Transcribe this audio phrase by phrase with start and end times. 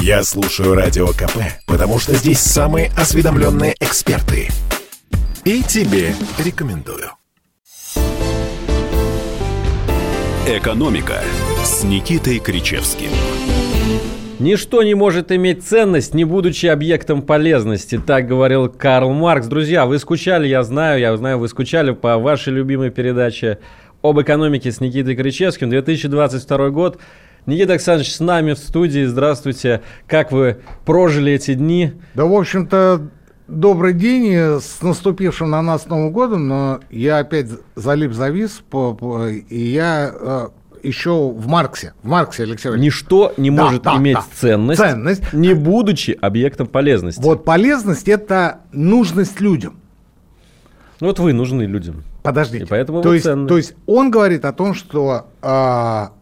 [0.00, 4.48] Я слушаю Радио КП, потому что здесь самые осведомленные эксперты.
[5.44, 7.10] И тебе рекомендую.
[10.46, 11.22] «Экономика»
[11.64, 13.10] с Никитой Кричевским.
[14.38, 19.48] Ничто не может иметь ценность, не будучи объектом полезности, так говорил Карл Маркс.
[19.48, 23.58] Друзья, вы скучали, я знаю, я знаю, вы скучали по вашей любимой передаче
[24.00, 25.70] об экономике с Никитой Кричевским.
[25.70, 26.98] 2022 год.
[27.48, 29.06] Никита Александрович с нами в студии.
[29.06, 29.80] Здравствуйте.
[30.06, 31.94] Как вы прожили эти дни?
[32.12, 33.08] Да, в общем-то,
[33.46, 38.62] добрый день с наступившим на нас Новым годом, но я опять залип завис,
[39.48, 40.48] и я э,
[40.82, 41.94] еще в Марксе.
[42.02, 42.94] В Марксе, Алексей Валерьевич.
[42.94, 44.24] Ничто не Да, может да, иметь да.
[44.34, 45.32] ценность, Ценность.
[45.32, 47.22] не будучи объектом полезности.
[47.22, 49.80] Вот полезность– это нужность людям.
[51.00, 52.04] Ну вот вы нужны людям.
[52.22, 52.64] Подождите.
[52.64, 53.48] И поэтому то, вы есть, ценны.
[53.48, 56.12] то есть он говорит о том, что а,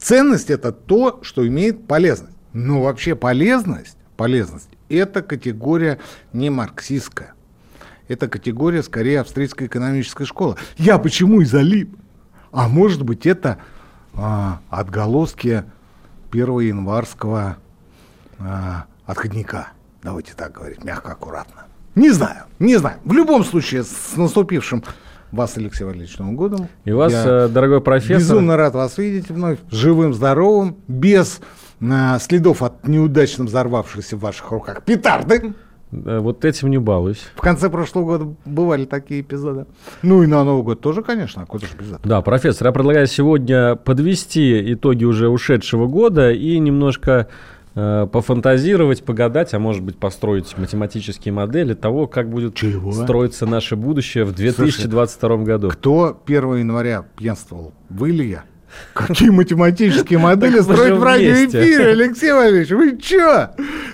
[0.00, 2.36] ценность– это то, что имеет полезность.
[2.52, 5.98] Но вообще полезность, полезность– это категория
[6.32, 7.34] не марксистская.
[8.08, 10.56] Это категория, скорее, австрийской экономической школы.
[10.76, 11.96] Я почему и залип?
[12.50, 13.58] А может быть, это
[14.14, 15.62] а, отголоски
[16.32, 17.58] 1 январского
[18.40, 19.68] а, отходника.
[20.02, 21.66] Давайте так говорить, мягко, аккуратно.
[21.94, 22.98] Не знаю, не знаю.
[23.04, 24.82] В любом случае, с наступившим
[25.32, 26.68] вас, Алексей Валерьевич, Новым годом.
[26.84, 31.40] И вас, Я э, дорогой профессор, Безумно рад вас видеть вновь, живым, здоровым, без
[31.80, 35.54] а, следов от неудачно взорвавшихся в ваших руках петарды.
[35.92, 37.22] э, вот этим не балуюсь.
[37.34, 39.66] В конце прошлого года бывали такие эпизоды.
[40.02, 42.00] Ну и на Новый год тоже, конечно, а куда же этого.
[42.04, 47.28] Да, профессор, я предлагаю сегодня подвести итоги уже ушедшего года и немножко
[47.74, 52.92] пофантазировать, погадать, а может быть построить математические модели того, как будет Чего?
[52.92, 55.68] строиться наше будущее в 2022 году.
[55.70, 57.72] Кто 1 января пьянствовал?
[57.88, 58.44] Вы или я?
[58.94, 61.90] Какие математические модели строить в радиоэфире.
[61.90, 62.70] Алексей Валерьевич?
[62.70, 63.48] Вы чё?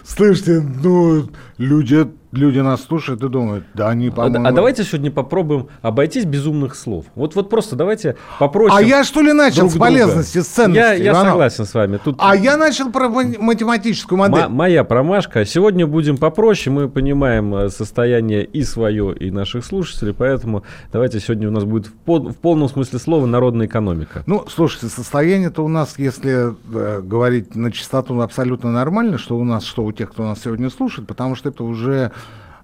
[0.05, 2.07] Слышите, ну, люди,
[2.37, 4.47] люди нас слушают и думают, да они, А, по-моему...
[4.47, 7.07] а давайте сегодня попробуем обойтись без умных слов.
[7.15, 8.77] Вот, вот просто давайте попросим.
[8.77, 9.87] А я что ли начал друг с друга.
[9.87, 10.79] полезности, с ценности?
[10.79, 11.29] Я, я Иванов?
[11.33, 11.99] согласен с вами.
[12.03, 14.45] Тут А я начал про ма- математическую модель.
[14.45, 15.45] М- моя промашка.
[15.45, 16.75] Сегодня будем попроще.
[16.75, 20.13] Мы понимаем э, состояние и свое, и наших слушателей.
[20.15, 24.23] Поэтому давайте сегодня у нас будет в, пол- в полном смысле слова народная экономика.
[24.27, 29.65] Ну, слушайте, состояние-то у нас, если э, говорить на чистоту, абсолютно нормально, что у нас,
[29.65, 32.13] что у тех, кто нас сегодня слушает, потому что это уже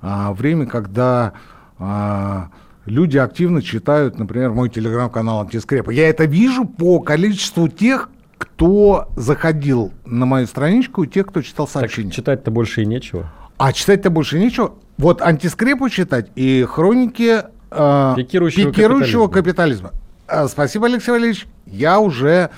[0.02, 1.32] а, время, когда
[1.78, 2.48] а,
[2.84, 5.90] люди активно читают, например, мой телеграм-канал «Антискрепа».
[5.90, 11.66] Я это вижу по количеству тех, кто заходил на мою страничку, и тех, кто читал
[11.66, 12.10] Так сообщения.
[12.10, 13.32] читать-то больше и нечего.
[13.56, 14.74] А читать-то больше нечего.
[14.98, 19.92] Вот антискрепу читать и хроники э, Пикирующего пикирующего капитализма.
[20.26, 21.46] А, спасибо, Алексей Валерьевич.
[21.66, 22.50] Я уже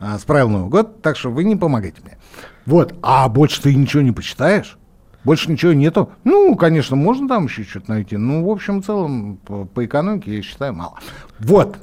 [0.00, 2.16] а, справил Новый год, так что вы не помогаете мне.
[2.64, 2.94] Вот.
[3.02, 4.78] А больше ты ничего не почитаешь?
[5.26, 6.10] Больше ничего нету?
[6.22, 8.16] Ну, конечно, можно там еще что-то найти.
[8.16, 11.00] Ну, в общем целом, по, по экономике, я считаю, мало.
[11.40, 11.76] Вот.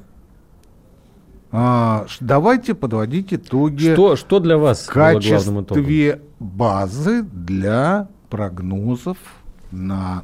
[1.52, 4.94] А, давайте подводить итоги Что, что для вас итогом?
[4.94, 9.18] качестве базы для прогнозов
[9.72, 10.24] на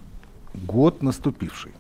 [0.53, 1.73] год наступивший.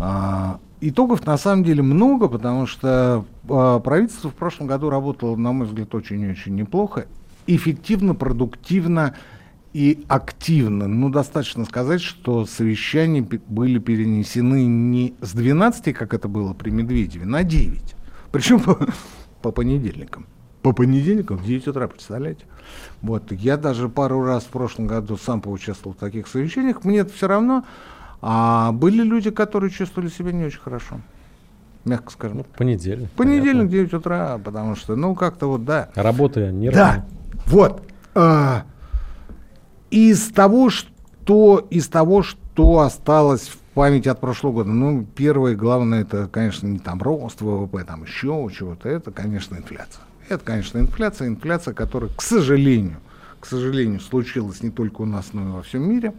[0.00, 5.52] А, итогов на самом деле много, потому что а, правительство в прошлом году работало, на
[5.52, 7.06] мой взгляд, очень и очень неплохо,
[7.46, 9.14] эффективно, продуктивно
[9.72, 10.86] и активно.
[10.86, 17.24] Ну, достаточно сказать, что совещания были перенесены не с 12, как это было при Медведеве,
[17.24, 17.94] на 9.
[18.30, 18.78] Причем по,
[19.40, 20.26] по понедельникам.
[20.62, 22.44] По понедельникам в 9 утра, представляете?
[23.00, 27.12] Вот, я даже пару раз в прошлом году сам поучаствовал в таких совещаниях, мне это
[27.12, 27.64] все равно.
[28.20, 31.00] А были люди, которые чувствовали себя не очень хорошо,
[31.84, 32.38] мягко скажем.
[32.38, 33.10] Ну, понедельник.
[33.10, 35.90] Понедельник, 9 утра, потому что, ну, как-то вот, да.
[35.94, 36.02] понятно.
[36.02, 37.04] Работа не Да,
[37.46, 37.82] вот.
[38.14, 38.64] а,
[39.92, 46.00] из того, что из того, что осталось в памяти от прошлого года, ну, первое, главное,
[46.00, 50.02] это, конечно, не там рост ВВП, там еще чего-то, это, конечно, инфляция.
[50.28, 52.96] Это, конечно, инфляция, инфляция, которая, к сожалению,
[53.38, 56.14] к сожалению, случилась не только у нас, но и во всем мире.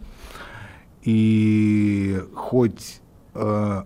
[1.02, 3.00] И хоть
[3.34, 3.82] э,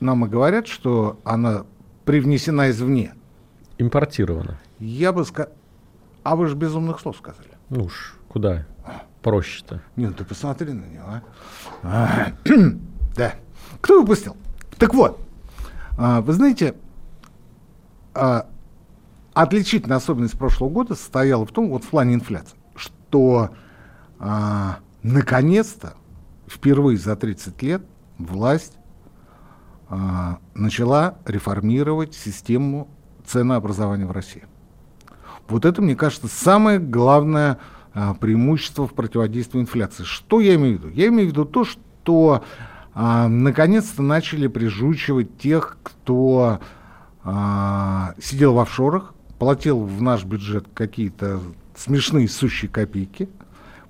[0.00, 1.64] нам и говорят, что она
[2.04, 3.14] привнесена извне,
[3.78, 4.60] Импортировано.
[4.78, 5.52] я бы сказал...
[6.24, 7.48] А вы же безумных слов сказали.
[7.70, 8.66] Ну уж, куда
[9.22, 9.82] проще-то.
[9.96, 11.22] Не, ну ты посмотри на него, а.
[11.82, 12.32] А,
[13.16, 13.34] Да.
[13.80, 14.36] Кто выпустил?
[14.78, 15.20] Так вот,
[15.98, 16.74] а, вы знаете,
[19.34, 23.50] отличительная особенность прошлого года состояла в том, вот в плане инфляции, что
[25.02, 25.94] наконец-то,
[26.48, 27.82] впервые за 30 лет,
[28.18, 28.74] власть
[30.54, 32.88] начала реформировать систему
[33.26, 34.44] ценообразования в России.
[35.48, 37.58] Вот это, мне кажется, самое главное
[38.20, 40.04] преимущество в противодействии инфляции.
[40.04, 40.94] Что я имею в виду?
[40.94, 42.44] Я имею в виду то, что
[42.94, 46.60] а, наконец-то начали прижучивать тех, кто
[47.22, 51.40] а, сидел в офшорах, платил в наш бюджет какие-то
[51.76, 53.28] смешные сущие копейки,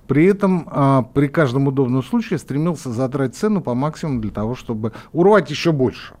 [0.07, 4.93] при этом а, при каждом удобном случае стремился задрать цену по максимуму для того, чтобы
[5.13, 6.15] урвать еще больше.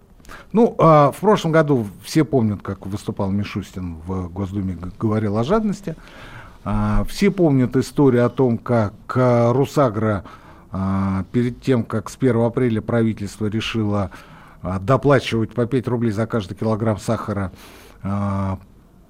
[0.53, 5.95] Ну, а, в прошлом году все помнят, как выступал Мишустин в Госдуме, говорил о жадности.
[6.63, 10.23] А, все помнят историю о том, как а, Русагра
[10.71, 14.11] а, перед тем, как с 1 апреля правительство решило
[14.81, 17.51] доплачивать по 5 рублей за каждый килограмм сахара,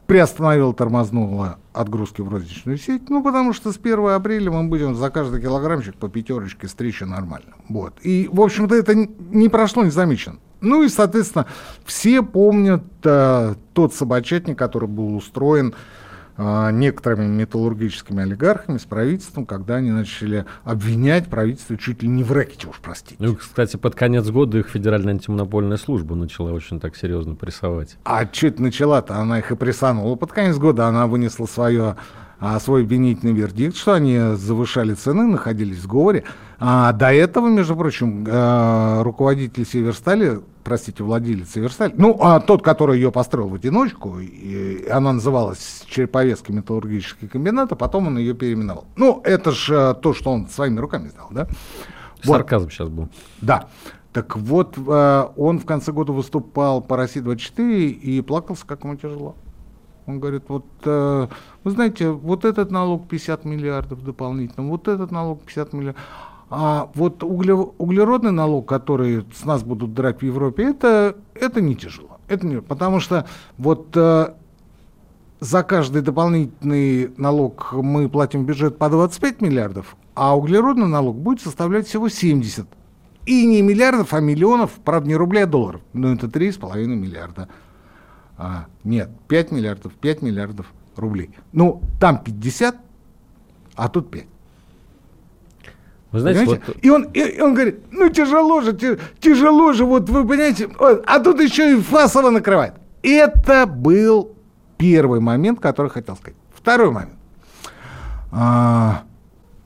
[0.07, 5.09] приостановила, тормознула отгрузки в розничную сеть, ну, потому что с 1 апреля мы будем за
[5.09, 7.55] каждый килограммчик по пятерочке стричь нормально.
[7.67, 7.95] Вот.
[8.01, 10.39] И, в общем-то, это не прошло незамеченно.
[10.61, 11.47] Ну и, соответственно,
[11.83, 16.00] все помнят э, тот собачатник, который был устроен а,
[16.37, 22.67] некоторыми металлургическими олигархами с правительством, когда они начали обвинять правительство чуть ли не в рэкете,
[22.67, 23.15] уж простите.
[23.19, 27.97] Ну, кстати, под конец года их Федеральная антимонопольная служба начала очень так серьезно прессовать.
[28.03, 29.15] А это начала-то?
[29.15, 30.15] Она их и прессанула.
[30.15, 31.97] Под конец года она вынесла свое
[32.41, 36.23] а, свой обвинительный вердикт, что они завышали цены, находились в сговоре.
[36.59, 42.95] А до этого, между прочим, а, руководитель Северстали, простите, владелец Северстали, ну, а тот, который
[42.95, 48.85] ее построил в одиночку, и она называлась Череповецкий металлургический комбинат, а потом он ее переименовал.
[48.95, 51.47] Ну, это же а, то, что он своими руками сделал, да?
[52.23, 52.73] Сарказм вот.
[52.73, 53.09] сейчас был.
[53.41, 53.67] Да.
[54.13, 59.35] Так вот, а, он в конце года выступал по России-24 и плакался, как ему тяжело.
[60.11, 61.27] Он говорит, вот, э,
[61.63, 66.01] вы знаете, вот этот налог 50 миллиардов дополнительно, вот этот налог 50 миллиардов.
[66.49, 71.75] А вот угле, углеродный налог, который с нас будут драть в Европе, это, это не
[71.75, 72.19] тяжело.
[72.27, 73.25] Это не, потому что
[73.57, 74.33] вот э,
[75.39, 81.87] за каждый дополнительный налог мы платим бюджет по 25 миллиардов, а углеродный налог будет составлять
[81.87, 82.67] всего 70.
[83.27, 85.79] И не миллиардов, а миллионов, правда, не рублей, а долларов.
[85.93, 87.47] Но это 3,5 миллиарда.
[88.43, 90.65] А, нет, 5 миллиардов, 5 миллиардов
[90.95, 91.29] рублей.
[91.51, 92.75] Ну, там 50,
[93.75, 94.25] а тут 5.
[96.11, 96.77] Вы знаете, вот...
[96.81, 98.75] и, он, и, и он говорит, ну тяжело же,
[99.19, 100.69] тяжело же, вот вы понимаете,
[101.05, 102.73] а тут еще и фасово накрывает.
[103.03, 104.31] Это был
[104.77, 106.35] первый момент, который хотел сказать.
[106.51, 107.19] Второй момент.
[108.31, 109.03] А,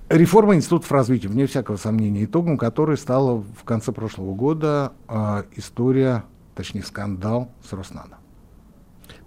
[0.10, 6.26] реформа институтов развития, вне всякого сомнения, итогом которой стала в конце прошлого года а, история,
[6.56, 8.20] точнее скандал с Роснаном.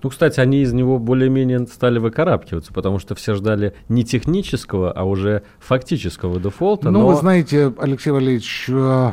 [0.02, 5.04] Ну, кстати, они из него более-менее стали выкарабкиваться, потому что все ждали не технического, а
[5.04, 6.90] уже фактического дефолта.
[6.90, 7.08] Ну, но...
[7.08, 9.12] вы знаете, Алексей Валерьевич, э,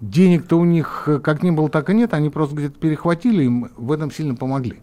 [0.00, 2.12] денег-то у них э, как не было, так и нет.
[2.12, 4.80] Они просто где-то перехватили, им в этом сильно помогли.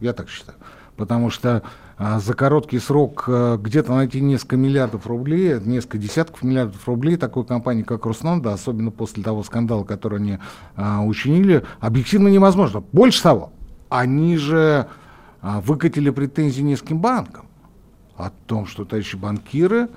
[0.00, 0.58] Я так считаю.
[0.96, 1.62] Потому что
[1.96, 7.44] а, за короткий срок а, где-то найти несколько миллиардов рублей, несколько десятков миллиардов рублей такой
[7.44, 10.38] компании, как Руснанда, особенно после того скандала, который они
[10.76, 12.84] а, учинили, объективно невозможно.
[12.92, 13.52] Больше того,
[13.94, 14.88] они же
[15.40, 17.46] а, выкатили претензии нескольким банкам
[18.16, 19.88] о том, что, товарищи банкиры...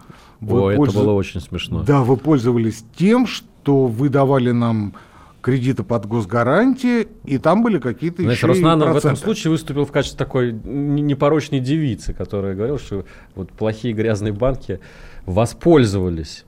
[0.47, 1.83] О, это было очень смешно.
[1.83, 4.93] Да, вы пользовались тем, что вы давали нам
[5.41, 9.91] кредиты под госгарантии, и там были какие-то Знаете, еще Роснанов в этом случае выступил в
[9.91, 14.79] качестве такой непорочной девицы, которая говорила, что вот плохие грязные банки
[15.25, 16.45] воспользовались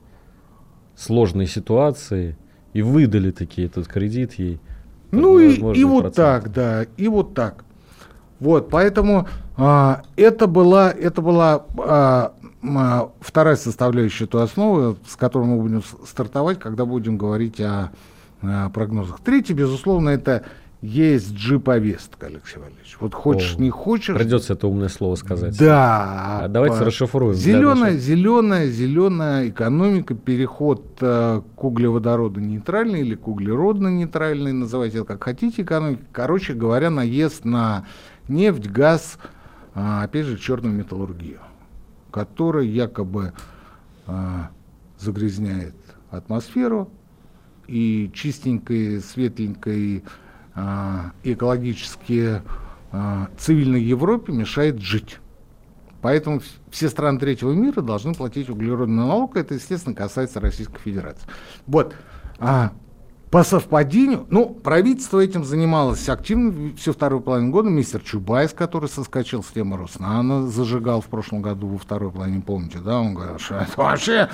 [0.94, 2.36] сложной ситуацией
[2.74, 4.60] и выдали такие этот кредит ей.
[5.10, 7.64] Ну и, и вот так, да, и вот так.
[8.38, 15.44] Вот, поэтому а, это была, это была а, а, вторая составляющая той основы, с которой
[15.46, 17.90] мы будем стартовать, когда будем говорить о,
[18.40, 19.20] о прогнозах.
[19.20, 20.44] Третье, безусловно, это
[20.82, 22.96] есть G-повестка, Алексей Валерьевич.
[23.00, 24.16] Вот хочешь, О, не хочешь.
[24.16, 25.58] Придется это умное слово сказать.
[25.58, 26.40] Да.
[26.44, 26.84] А давайте по...
[26.86, 27.34] расшифруем.
[27.34, 35.62] Зеленая, зеленая, зеленая экономика, переход э, к углеводороду-нейтральной или к углеродно-нейтральной, называйте это как хотите,
[35.62, 36.02] экономика.
[36.12, 37.84] Короче говоря, наезд на
[38.28, 39.18] нефть, газ,
[39.74, 41.40] э, опять же, черную металлургию,
[42.10, 43.34] которая якобы
[44.06, 44.12] э,
[44.98, 45.74] загрязняет
[46.10, 46.90] атмосферу
[47.66, 50.04] и чистенькой, светленькой
[51.22, 52.42] экологически
[52.92, 55.18] а, цивильной Европе мешает жить.
[56.02, 56.40] Поэтому
[56.70, 59.36] все страны третьего мира должны платить углеродный налог.
[59.36, 61.26] Это, естественно, касается Российской Федерации.
[61.66, 61.94] Вот.
[62.38, 62.72] А,
[63.30, 67.68] по совпадению, ну, правительство этим занималось активно всю вторую половину года.
[67.68, 72.78] Мистер Чубайс, который соскочил с темы Роснана, зажигал в прошлом году во второй половине, помните,
[72.78, 74.28] да, он говорил, что это вообще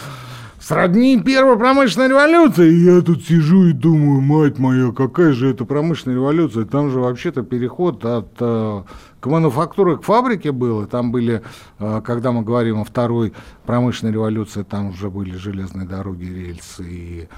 [0.60, 2.72] сродни первой промышленной революции.
[2.72, 6.64] И я тут сижу и думаю, мать моя, какая же это промышленная революция?
[6.64, 8.82] Там же вообще-то переход от э,
[9.20, 10.82] к мануфактуре, к фабрике был.
[10.82, 11.42] И там были,
[11.78, 13.32] э, когда мы говорим о второй
[13.64, 17.28] промышленной революции, там уже были железные дороги, рельсы и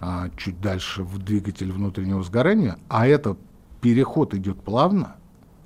[0.00, 2.78] э, чуть дальше в двигатель внутреннего сгорания.
[2.88, 3.36] А это
[3.80, 5.16] переход идет плавно.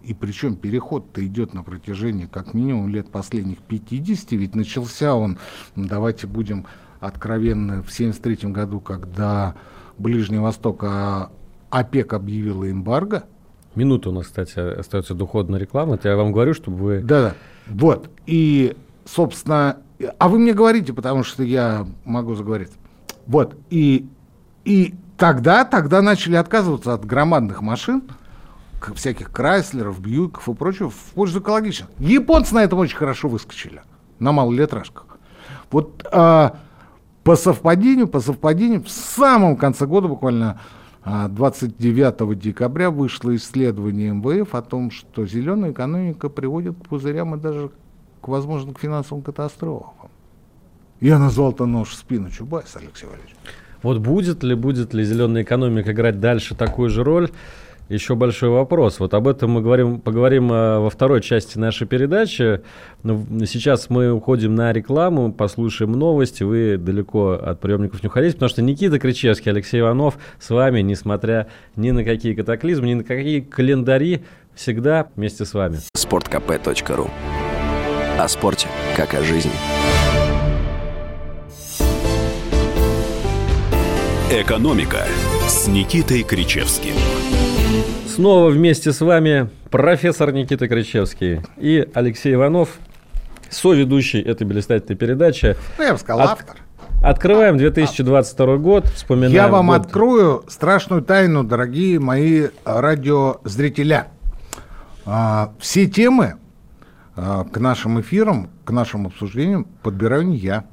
[0.03, 5.39] И причем переход-то идет на протяжении как минимум лет последних 50, ведь начался он,
[5.77, 6.67] давайте будем
[7.03, 9.55] откровенно в 1973 году, когда
[9.99, 11.31] Ближний Восток, а
[11.71, 13.25] ОПЕК объявила эмбарго.
[13.75, 15.99] Минута у нас, кстати, остается доходная реклама.
[16.03, 17.01] Я вам говорю, чтобы вы...
[17.01, 17.35] Да-да.
[17.67, 18.11] Вот.
[18.27, 19.79] И, собственно...
[20.19, 22.71] А вы мне говорите, потому что я могу заговорить.
[23.27, 23.57] Вот.
[23.71, 24.09] И,
[24.65, 28.03] и тогда, тогда начали отказываться от громадных машин,
[28.95, 31.89] всяких Крайслеров, Бьюиков и прочего, в пользу экологичных.
[31.99, 33.83] Японцы на этом очень хорошо выскочили,
[34.19, 35.07] на малолитражках.
[35.71, 36.57] Вот а,
[37.25, 40.61] по совпадению, по совпадению, в самом конце года, буквально
[41.05, 47.39] 29 а, декабря, вышло исследование МВФ о том, что зеленая экономика приводит к пузырям и
[47.39, 47.71] даже
[48.21, 50.11] к, возможно, к финансовым катастрофам.
[51.01, 53.35] Я назвал это нож в спину Чубайса, Алексей Валерьевич.
[53.83, 57.31] Вот будет ли, будет ли зеленая экономика играть дальше такую же роль?
[57.93, 58.99] Еще большой вопрос.
[59.01, 62.63] Вот об этом мы говорим, поговорим а, во второй части нашей передачи.
[63.03, 66.43] Ну, сейчас мы уходим на рекламу, послушаем новости.
[66.43, 71.49] Вы далеко от приемников не уходите, потому что Никита Кричевский, Алексей Иванов с вами, несмотря
[71.77, 75.79] ни на какие катаклизмы, ни на какие календари, всегда вместе с вами.
[75.97, 77.11] sportkp.ru
[78.19, 79.53] О спорте, как о жизни.
[84.31, 85.05] Экономика
[85.47, 86.95] с Никитой Кричевским.
[88.15, 92.77] Снова вместе с вами профессор Никита Кричевский и Алексей Иванов,
[93.49, 95.57] соведущий этой блистательной передачи.
[95.79, 96.31] Ну, я бы сказал, От...
[96.33, 96.57] автор.
[97.03, 99.33] Открываем 2022 год, вспоминаем.
[99.33, 99.81] Я вам год.
[99.81, 104.09] открою страшную тайну, дорогие мои радиозрителя.
[105.07, 106.35] А, все темы
[107.17, 110.67] а, к нашим эфирам, к нашим обсуждениям подбираю не я,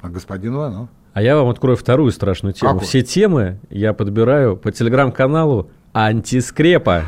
[0.00, 0.88] а господин Иванов.
[1.12, 2.72] А я вам открою вторую страшную тему.
[2.72, 2.88] Какую?
[2.88, 7.04] Все темы я подбираю по телеграм-каналу Антискрепа.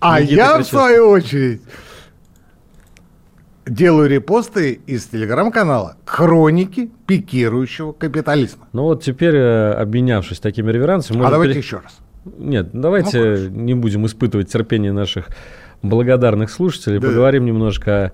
[0.00, 1.62] А Никита я, в свою очередь,
[3.66, 8.66] делаю репосты из телеграм-канала «Хроники пикирующего капитализма».
[8.72, 11.24] Ну вот теперь, э, обменявшись такими реверансами...
[11.24, 11.64] А давайте пере...
[11.64, 11.98] еще раз.
[12.24, 15.28] Нет, давайте ну, не будем испытывать терпение наших
[15.82, 16.98] благодарных слушателей.
[16.98, 17.08] Да.
[17.08, 18.12] Поговорим немножко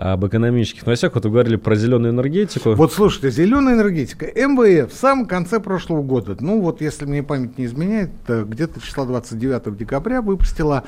[0.00, 1.14] об экономических новостях.
[1.14, 2.74] Вот вы говорили про зеленую энергетику.
[2.74, 4.26] Вот слушайте, зеленая энергетика.
[4.26, 9.04] МВФ в самом конце прошлого года, ну вот если мне память не изменяет, где-то числа
[9.04, 10.84] 29 декабря выпустила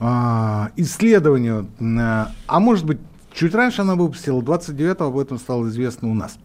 [0.00, 2.98] а, исследование, а, а может быть
[3.34, 6.38] чуть раньше она выпустила, 29 об этом стало известно у нас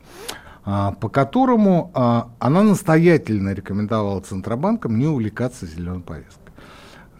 [0.65, 6.40] а, по которому а, она настоятельно рекомендовала Центробанкам не увлекаться зеленой повесткой.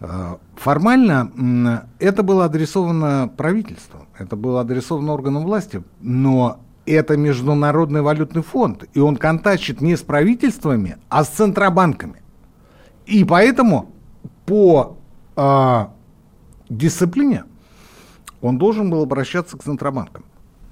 [0.04, 8.42] А, формально это было адресовано правительству, это было адресовано органам власти, но это Международный валютный
[8.42, 12.20] фонд, и он контачит не с правительствами, а с центробанками.
[13.06, 13.92] И поэтому
[14.44, 14.96] по
[15.36, 15.86] э,
[16.68, 17.44] дисциплине
[18.40, 20.24] он должен был обращаться к центробанкам.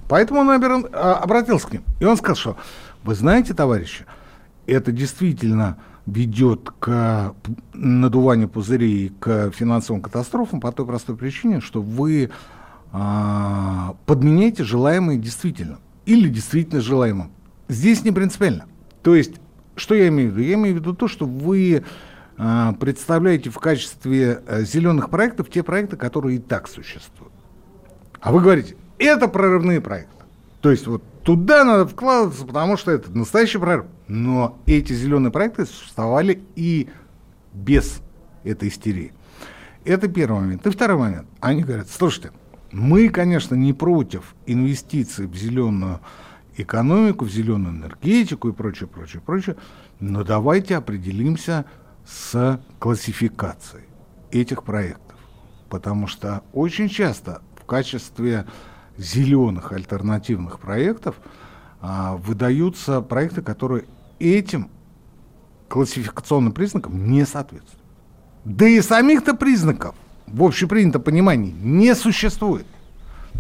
[0.08, 0.88] Поэтому он обер...
[0.92, 1.84] обратился к ним.
[2.00, 2.56] И он сказал, что
[3.04, 4.06] вы знаете, товарищи,
[4.66, 5.76] это действительно
[6.06, 7.34] ведет к
[7.72, 12.30] надуванию пузырей, к финансовым катастрофам по той простой причине, что вы
[12.92, 17.30] а, подменяете желаемое действительно или действительно желаемым.
[17.68, 18.66] Здесь не принципиально.
[19.02, 19.34] То есть,
[19.76, 20.48] что я имею в виду?
[20.48, 21.84] Я имею в виду то, что вы
[22.36, 27.32] а, представляете в качестве а, зеленых проектов те проекты, которые и так существуют.
[28.20, 30.19] А вы говорите, это прорывные проекты.
[30.60, 33.86] То есть вот туда надо вкладываться, потому что это настоящий прорыв.
[34.08, 36.88] Но эти зеленые проекты существовали и
[37.52, 38.00] без
[38.44, 39.12] этой истерии.
[39.84, 40.66] Это первый момент.
[40.66, 41.28] И второй момент.
[41.40, 42.32] Они говорят, слушайте,
[42.72, 46.00] мы, конечно, не против инвестиций в зеленую
[46.56, 49.56] экономику, в зеленую энергетику и прочее, прочее, прочее,
[49.98, 51.64] но давайте определимся
[52.06, 53.84] с классификацией
[54.30, 55.16] этих проектов.
[55.68, 58.46] Потому что очень часто в качестве
[59.00, 61.16] зеленых альтернативных проектов
[61.80, 63.84] а, выдаются проекты, которые
[64.18, 64.70] этим
[65.68, 67.80] классификационным признакам не соответствуют.
[68.44, 69.94] Да и самих-то признаков
[70.26, 72.66] в общепринятом понимании не существует.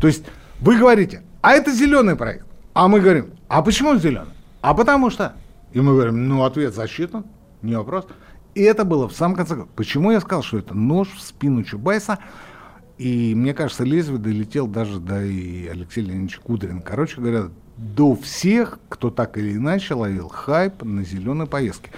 [0.00, 0.24] То есть
[0.60, 2.46] вы говорите, а это зеленый проект.
[2.72, 4.32] А мы говорим, а почему зеленый?
[4.60, 5.34] А потому что.
[5.72, 7.24] И мы говорим, ну ответ засчитан,
[7.62, 8.06] не вопрос.
[8.54, 9.64] И это было в самом конце.
[9.76, 12.18] Почему я сказал, что это нож в спину Чубайса?
[13.00, 16.82] И мне кажется, лезвие долетел даже до и Алексея Леонидовича Кудрина.
[16.82, 17.44] Короче говоря,
[17.78, 21.92] до всех, кто так или иначе ловил хайп на зеленой поездке.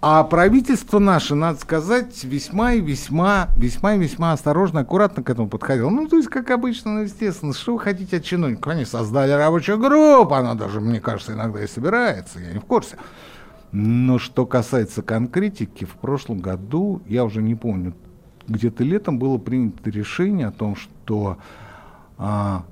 [0.00, 5.50] А правительство наше, надо сказать, весьма и весьма, весьма и весьма осторожно, аккуратно к этому
[5.50, 5.90] подходило.
[5.90, 8.72] Ну, то есть, как обычно, ну, естественно, что вы хотите от чиновников?
[8.72, 12.96] Они создали рабочую группу, она даже, мне кажется, иногда и собирается, я не в курсе.
[13.72, 17.94] Но что касается конкретики, в прошлом году, я уже не помню,
[18.50, 21.38] где-то летом было принято решение о том, что
[22.18, 22.64] а,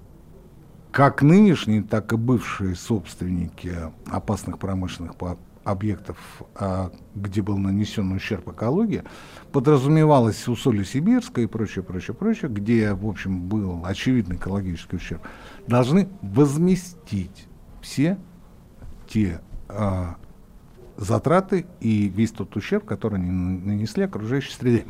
[0.90, 3.72] как нынешние, так и бывшие собственники
[4.06, 5.12] опасных промышленных
[5.62, 6.16] объектов,
[6.56, 9.04] а, где был нанесен ущерб экологии,
[9.52, 15.22] подразумевалось усолье Сибирское и прочее, прочее, прочее, где, в общем, был очевидный экологический ущерб,
[15.68, 17.46] должны возместить
[17.80, 18.18] все
[19.06, 20.16] те а,
[20.96, 24.84] затраты и весь тот ущерб, который они нанесли окружающей среде.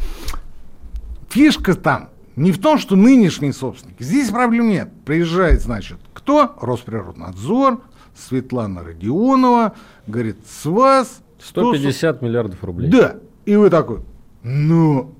[1.31, 3.97] Фишка там не в том, что нынешний собственник.
[3.99, 4.91] Здесь проблем нет.
[5.05, 6.55] Приезжает, значит, кто?
[6.61, 7.81] Росприроднадзор,
[8.17, 9.75] Светлана Родионова,
[10.07, 11.21] говорит, с вас...
[11.41, 12.25] 150 100...
[12.25, 12.91] миллиардов рублей.
[12.91, 13.17] Да.
[13.45, 14.01] И вы такой,
[14.43, 15.15] ну...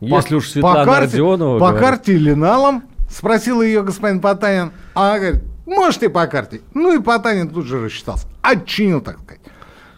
[0.00, 1.58] Если по, уж Светлана по карте, Родионова...
[1.58, 1.88] По говорит.
[1.88, 4.72] карте или налом, спросил ее господин Потанин.
[4.94, 6.60] А она говорит, может и по карте.
[6.74, 8.26] Ну и Потанин тут же рассчитался.
[8.42, 9.37] Отчинил, так сказать.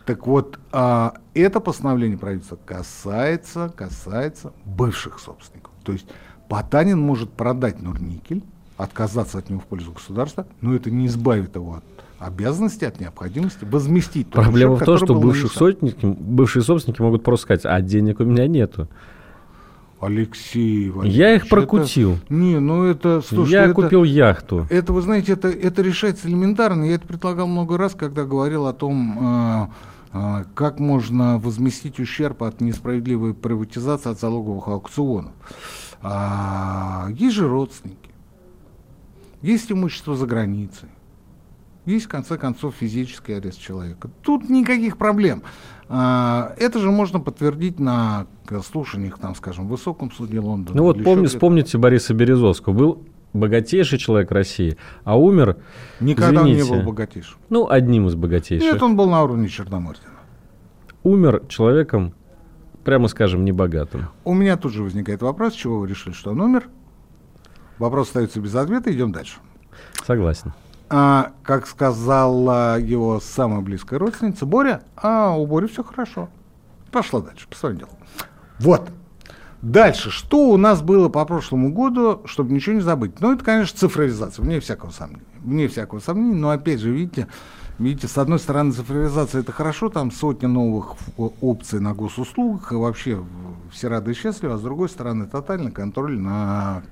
[0.06, 5.72] Так вот, а, это постановление правительства касается, касается бывших собственников.
[5.84, 6.06] То есть
[6.48, 8.42] Потанин может продать Нурникель,
[8.76, 11.84] отказаться от него в пользу государства, но это не избавит его от
[12.18, 14.28] обязанности, от необходимости возместить.
[14.28, 18.24] Проблема ущерб, в том, что бывших сотники, бывшие собственники могут просто сказать, а денег у
[18.24, 18.88] меня нету.
[20.00, 22.14] Алексей Валерьевич, Я их прокутил.
[22.14, 23.20] Это, не, ну это...
[23.20, 24.66] Слушай, я это, купил яхту.
[24.70, 26.84] Это, вы знаете, это, это решается элементарно.
[26.84, 29.66] Я это предлагал много раз, когда говорил о том, э,
[30.54, 35.32] как можно возместить ущерб от несправедливой приватизации, от залоговых аукционов?
[36.02, 38.10] А, есть же родственники,
[39.42, 40.88] есть имущество за границей,
[41.86, 44.10] есть, в конце концов, физический арест человека.
[44.22, 45.42] Тут никаких проблем.
[45.88, 48.26] А, это же можно подтвердить на
[48.64, 50.76] слушаниях, там, скажем, в Высоком суде Лондона.
[50.76, 52.72] Ну вот помни, вспомните Бориса Березовского.
[52.72, 53.02] Был
[53.32, 55.56] богатейший человек России, а умер...
[56.00, 57.38] Никогда извините, он не был богатейшим.
[57.48, 58.72] Ну, одним из богатейших.
[58.72, 60.09] Нет, он был на уровне Черномырдина.
[61.02, 62.14] Умер человеком,
[62.84, 64.08] прямо скажем, небогатым.
[64.24, 66.68] У меня тут же возникает вопрос, чего вы решили, что он умер?
[67.78, 69.38] Вопрос остается без ответа, идем дальше.
[70.06, 70.52] Согласен.
[70.90, 76.28] А, как сказала его самая близкая родственница, Боря, а у Бори все хорошо.
[76.90, 77.94] Пошла дальше, по своим делам.
[78.58, 78.90] Вот.
[79.62, 83.20] Дальше, что у нас было по прошлому году, чтобы ничего не забыть?
[83.20, 85.24] Ну, это, конечно, цифровизация, вне всякого сомнения.
[85.38, 87.28] Вне всякого сомнения, но опять же, видите,
[87.80, 90.94] видите, с одной стороны, цифровизация это хорошо, там сотни новых
[91.40, 93.24] опций на госуслугах, и вообще
[93.72, 96.82] все рады и счастливы, а с другой стороны, тотальный контроль на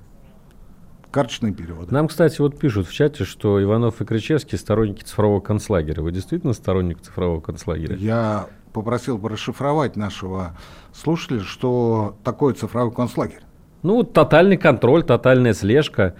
[1.10, 1.92] карточные переводы.
[1.92, 6.02] Нам, кстати, вот пишут в чате, что Иванов и Кричевский сторонники цифрового концлагеря.
[6.02, 7.96] Вы действительно сторонник цифрового концлагеря?
[7.96, 10.56] Я попросил бы расшифровать нашего
[10.92, 13.40] слушателя, что такое цифровой концлагерь.
[13.82, 16.16] Ну, тотальный контроль, тотальная слежка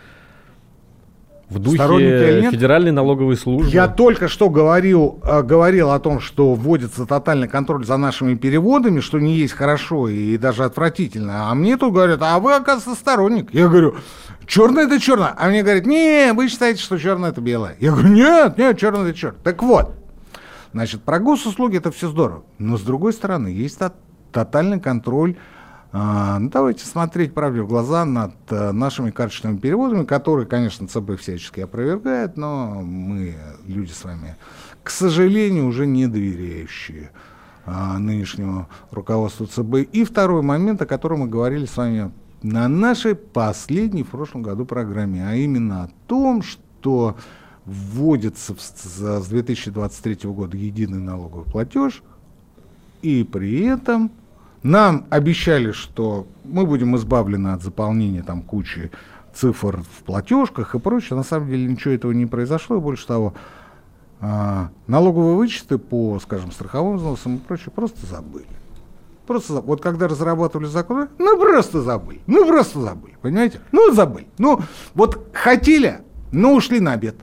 [1.51, 3.71] в духе Федеральной налоговой службы.
[3.71, 9.01] Я только что говорил, э, говорил о том, что вводится тотальный контроль за нашими переводами,
[9.01, 11.51] что не есть хорошо и даже отвратительно.
[11.51, 13.53] А мне тут говорят, а вы, оказывается, сторонник.
[13.55, 13.97] Я говорю,
[14.47, 15.35] черное это черное.
[15.37, 17.77] А мне говорят, не, вы считаете, что черное это белое.
[17.81, 19.41] Я говорю, нет, нет, черное это черное.
[19.43, 19.95] Так вот,
[20.75, 22.45] значит, про госуслуги это все здорово.
[22.59, 23.79] Но с другой стороны, есть
[24.33, 25.37] тотальный контроль
[25.93, 32.37] давайте смотреть правде в глаза над а, нашими карточными переводами, которые, конечно, ЦБ всячески опровергает,
[32.37, 34.37] но мы, люди с вами,
[34.83, 37.11] к сожалению, уже не доверяющие
[37.65, 39.91] а, нынешнему руководству ЦБ.
[39.93, 44.67] И второй момент, о котором мы говорили с вами на нашей последней в прошлом году
[44.67, 47.17] программе, а именно о том, что
[47.65, 52.03] вводится с 2023 года единый налоговый платеж,
[53.03, 54.11] и при этом
[54.63, 58.91] нам обещали, что мы будем избавлены от заполнения там кучи
[59.35, 61.17] цифр в платежках и прочее.
[61.17, 62.77] На самом деле ничего этого не произошло.
[62.77, 63.35] И больше того,
[64.21, 68.47] а, налоговые вычеты по, скажем, страховым взносам и прочее просто забыли.
[69.27, 69.69] Просто забыли.
[69.69, 72.21] Вот когда разрабатывали закон, ну просто забыли.
[72.27, 73.17] Ну просто забыли.
[73.23, 73.61] Понимаете?
[73.71, 74.27] Ну забыли.
[74.39, 74.61] Ну
[74.95, 76.01] вот хотели,
[76.33, 77.17] но ушли на обед.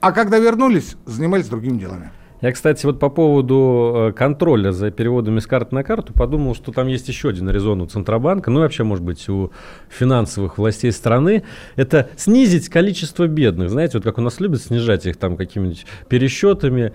[0.00, 2.10] А когда вернулись, занимались другими делами.
[2.40, 6.70] Я, кстати, вот по поводу э, контроля за переводами с карты на карту подумал, что
[6.72, 9.50] там есть еще один резон у Центробанка, ну и вообще, может быть, у
[9.88, 11.42] финансовых властей страны.
[11.74, 13.70] Это снизить количество бедных.
[13.70, 16.92] Знаете, вот как у нас любят снижать их там какими-нибудь пересчетами,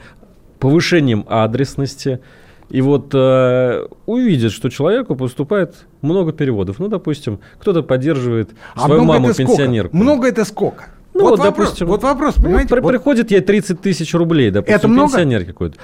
[0.60, 2.22] повышением адресности.
[2.70, 6.80] и вот э, увидят, что человеку поступает много переводов.
[6.80, 9.52] Ну, допустим, кто-то поддерживает А свою много маму это сколько?
[9.52, 9.98] пенсионерку.
[9.98, 10.86] Много это сколько?
[11.14, 12.70] Ну, вот, вот, вопрос, допустим, вот вопрос, Ну, понимаете?
[12.70, 15.10] при- Вот Приходит ей 30 тысяч рублей, допустим, Это много?
[15.12, 15.78] пенсионер какой-то.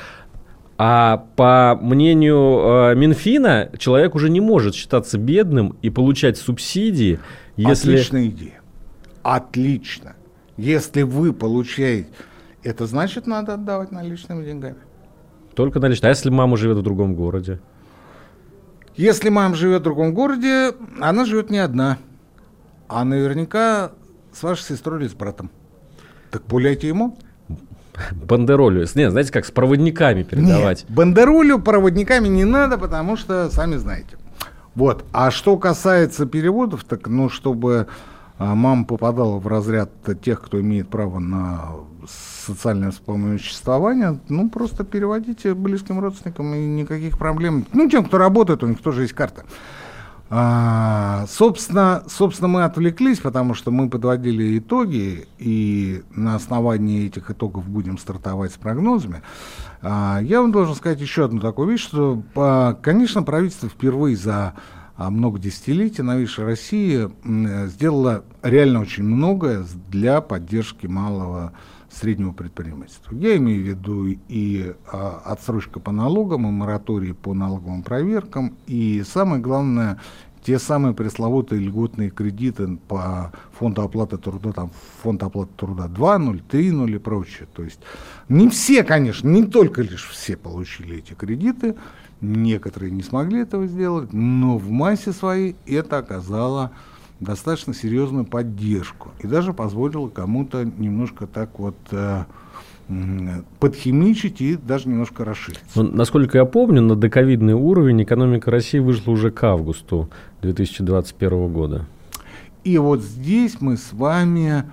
[0.78, 7.20] А по мнению э, Минфина, человек уже не может считаться бедным и получать субсидии,
[7.58, 7.94] если...
[7.94, 8.62] Отличная идея.
[9.24, 10.16] Отлично.
[10.58, 12.08] Если вы получаете...
[12.64, 14.76] Это значит, надо отдавать наличными деньгами.
[15.54, 16.08] Только наличные.
[16.08, 17.60] А если мама живет в другом городе?
[18.96, 21.98] Если мама живет в другом городе, она живет не одна.
[22.88, 23.92] А наверняка
[24.34, 25.50] с вашей сестрой или с братом.
[26.32, 27.18] Так пуляйте ему.
[28.14, 28.88] Бандеролью.
[28.96, 30.86] Не, знаете, как с проводниками передавать.
[30.88, 34.18] Нет, бандеролю проводниками не надо, потому что сами знаете.
[34.76, 35.04] Вот.
[35.12, 37.88] А что касается переводов, так ну, чтобы
[38.38, 41.72] а, мама попадала в разряд тех, кто имеет право на
[42.46, 47.66] социальное вспомоществование, ну, просто переводите близким родственникам, и никаких проблем.
[47.74, 49.44] Ну, тем, кто работает, у них тоже есть карта.
[50.32, 57.68] А, собственно, собственно, мы отвлеклись, потому что мы подводили итоги, и на основании этих итогов
[57.68, 59.24] будем стартовать с прогнозами.
[59.82, 64.54] А, я вам должен сказать еще одну такую вещь, что, а, конечно, правительство впервые за
[64.98, 71.54] а, много десятилетий новейшей России м, сделало реально очень многое для поддержки малого
[71.92, 73.14] среднего предпринимательства.
[73.16, 79.04] Я имею в виду и а, отсрочка по налогам, и мораторий по налоговым проверкам, и
[79.06, 80.00] самое главное,
[80.44, 84.72] те самые пресловутые льготные кредиты по фонду оплаты труда, там
[85.02, 87.48] фонд оплаты труда 2.0, 3.0 и прочее.
[87.54, 87.80] То есть
[88.30, 91.76] не все, конечно, не только лишь все получили эти кредиты,
[92.22, 96.72] некоторые не смогли этого сделать, но в массе своей это оказало
[97.20, 102.24] достаточно серьезную поддержку и даже позволило кому-то немножко так вот э,
[103.60, 105.66] подхимичить и даже немножко расшириться.
[105.76, 110.10] Ну, насколько я помню, на доковидный уровень экономика России вышла уже к августу
[110.42, 111.86] 2021 года.
[112.64, 114.64] И вот здесь мы с вами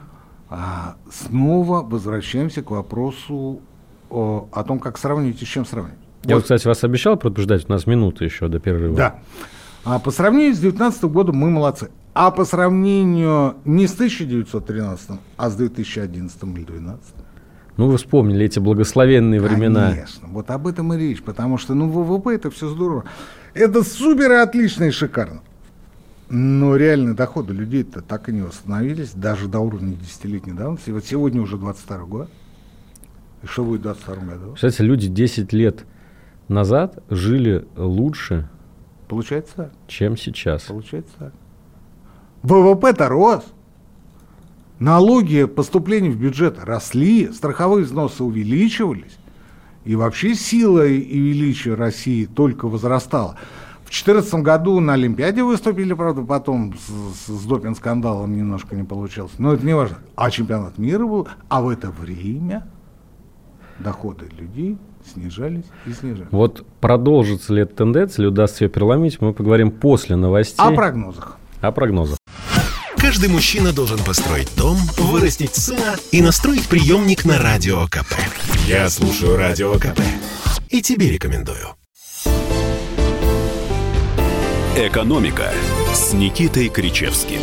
[0.48, 3.60] а, снова возвращаемся к вопросу
[4.10, 5.98] о, о том, как сравнивать и с чем сравнивать.
[6.24, 8.96] Я, Вот, кстати, вас обещал предупреждать, у нас минута еще до перерыва.
[8.96, 9.18] да.
[9.86, 11.90] А по сравнению с 2019 годом мы молодцы.
[12.12, 17.04] А по сравнению не с 1913, а с 2011 или 2012.
[17.76, 19.90] Ну, вы вспомнили эти благословенные времена.
[19.90, 23.04] Конечно, вот об этом и речь, потому что, ну, ВВП это все здорово.
[23.54, 25.42] Это супер и отлично и шикарно.
[26.30, 30.90] Но реальные доходы людей-то так и не восстановились, даже до уровня десятилетней давности.
[30.90, 32.30] Вот сегодня уже 22 год.
[33.44, 34.54] И что будет в 22 году?
[34.54, 35.84] Кстати, люди 10 лет
[36.48, 38.48] назад жили лучше,
[39.08, 39.72] Получается так.
[39.86, 40.62] чем сейчас.
[40.64, 41.32] Получается так.
[42.42, 43.44] ВВП-то рос.
[44.78, 49.16] Налоги поступления в бюджет росли, страховые взносы увеличивались.
[49.84, 53.38] И вообще сила и величие России только возрастала.
[53.86, 59.32] В 2014 году на Олимпиаде выступили, правда, потом с, с допинг-скандалом немножко не получилось.
[59.38, 59.98] Но это не важно.
[60.16, 61.28] А чемпионат мира был.
[61.48, 62.66] А в это время
[63.78, 64.76] доходы людей
[65.12, 66.28] снижались и снижались.
[66.30, 70.64] Вот продолжится ли эта тенденция, или удастся ее переломить, мы поговорим после новостей.
[70.64, 71.38] О прогнозах.
[71.60, 72.18] О прогнозах.
[72.96, 78.14] Каждый мужчина должен построить дом, вырастить сына и настроить приемник на Радио КП.
[78.66, 80.00] Я слушаю Радио КП
[80.70, 81.76] и тебе рекомендую.
[84.76, 85.52] «Экономика»
[85.94, 87.40] с Никитой Кричевским.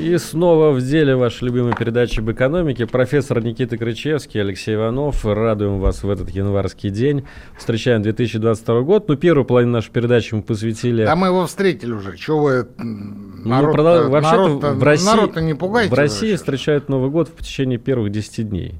[0.00, 2.86] И снова в деле вашей любимой передачи об экономике.
[2.86, 5.26] Профессор Никита Крычевский, Алексей Иванов.
[5.26, 7.24] Радуем вас в этот январский день.
[7.58, 9.08] Встречаем 2022 год.
[9.08, 11.02] Ну, первую половину нашей передачи мы посвятили...
[11.02, 12.16] А мы его встретили уже.
[12.16, 15.90] Чего вы м, Ну, народ, продал- народ-то- в России, народ-то не пугайте.
[15.94, 18.76] в России встречают Новый год в течение первых 10 дней.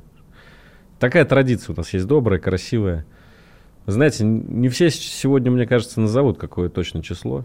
[0.98, 3.04] Такая традиция у нас есть добрая, красивая.
[3.86, 7.44] Знаете, не все сегодня, мне кажется, назовут какое точно число.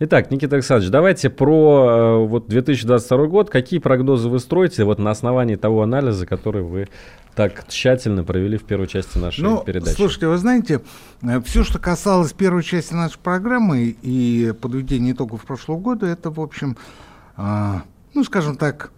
[0.00, 3.50] Итак, Никита Александрович, давайте про э, вот 2022 год.
[3.50, 6.88] Какие прогнозы вы строите вот на основании того анализа, который вы
[7.34, 9.94] так тщательно провели в первой части нашей Ну, передачи?
[9.94, 10.82] слушайте, вы знаете,
[11.44, 16.76] все, что касалось первой части нашей программы и подведения итогов прошлого года, это, в общем,
[17.36, 17.82] а,
[18.12, 18.92] ну, скажем так,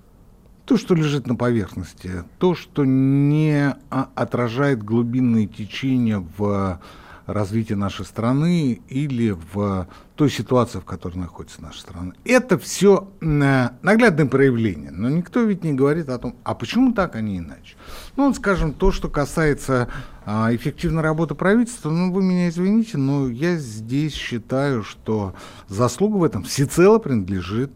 [0.65, 6.81] то, что лежит на поверхности, то, что не а, отражает глубинные течения в
[7.27, 12.13] развитии нашей страны или в той ситуации, в которой находится наша страна.
[12.25, 17.21] Это все наглядное проявление, но никто ведь не говорит о том, а почему так, а
[17.21, 17.77] не иначе.
[18.17, 19.89] Ну, вот, скажем, то, что касается
[20.27, 25.35] а, эффективной работы правительства, ну, вы меня извините, но я здесь считаю, что
[25.69, 27.73] заслуга в этом всецело принадлежит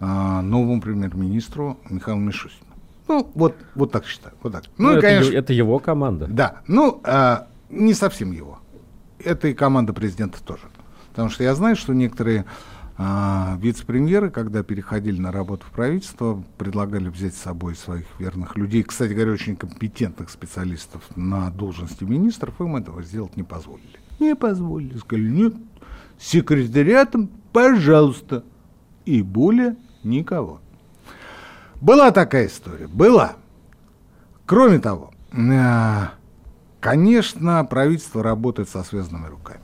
[0.00, 2.64] а, новому премьер-министру Михаилу Мишустину.
[3.08, 4.34] Ну, вот, вот так считаю.
[4.42, 4.64] Вот так.
[4.76, 6.26] Ну, Ну, и, это, конечно, это его команда.
[6.28, 8.58] да, ну, а, не совсем его.
[9.24, 10.62] Это и команда президента тоже.
[11.10, 12.44] Потому что я знаю, что некоторые
[12.96, 18.82] а, вице-премьеры, когда переходили на работу в правительство, предлагали взять с собой своих верных людей,
[18.82, 24.00] кстати говоря, очень компетентных специалистов на должности министров, им этого сделать не позволили.
[24.18, 24.98] Не позволили.
[24.98, 25.54] Сказали, нет,
[26.18, 28.44] секретариатом, пожалуйста.
[29.04, 30.60] И более никого.
[31.80, 33.36] Была такая история, была.
[34.44, 36.06] Кроме того, э,
[36.80, 39.60] конечно, правительство работает со связанными руками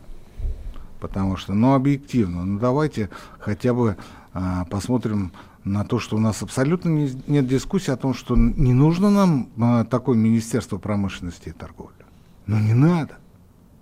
[1.05, 3.98] потому что, ну, объективно, ну, давайте хотя бы
[4.33, 8.72] а, посмотрим на то, что у нас абсолютно не, нет дискуссии о том, что не
[8.72, 12.07] нужно нам а, такое Министерство промышленности и торговли.
[12.46, 13.18] Ну, не надо.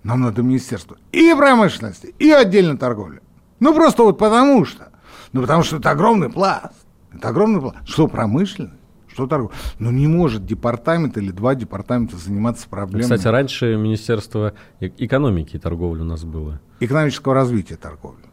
[0.03, 3.21] Нам надо Министерство и промышленности, и отдельно торговли.
[3.61, 4.91] Ну, просто вот потому что.
[5.31, 6.75] Ну, потому что это огромный пласт.
[7.13, 7.77] Это огромный пласт.
[7.85, 8.82] Что промышленность?
[9.13, 9.55] Что торговля?
[9.79, 13.03] Ну, не может департамент или два департамента заниматься проблемой.
[13.03, 16.59] Кстати, раньше Министерство экономики и торговли у нас было.
[16.79, 18.23] Экономического развития торговли.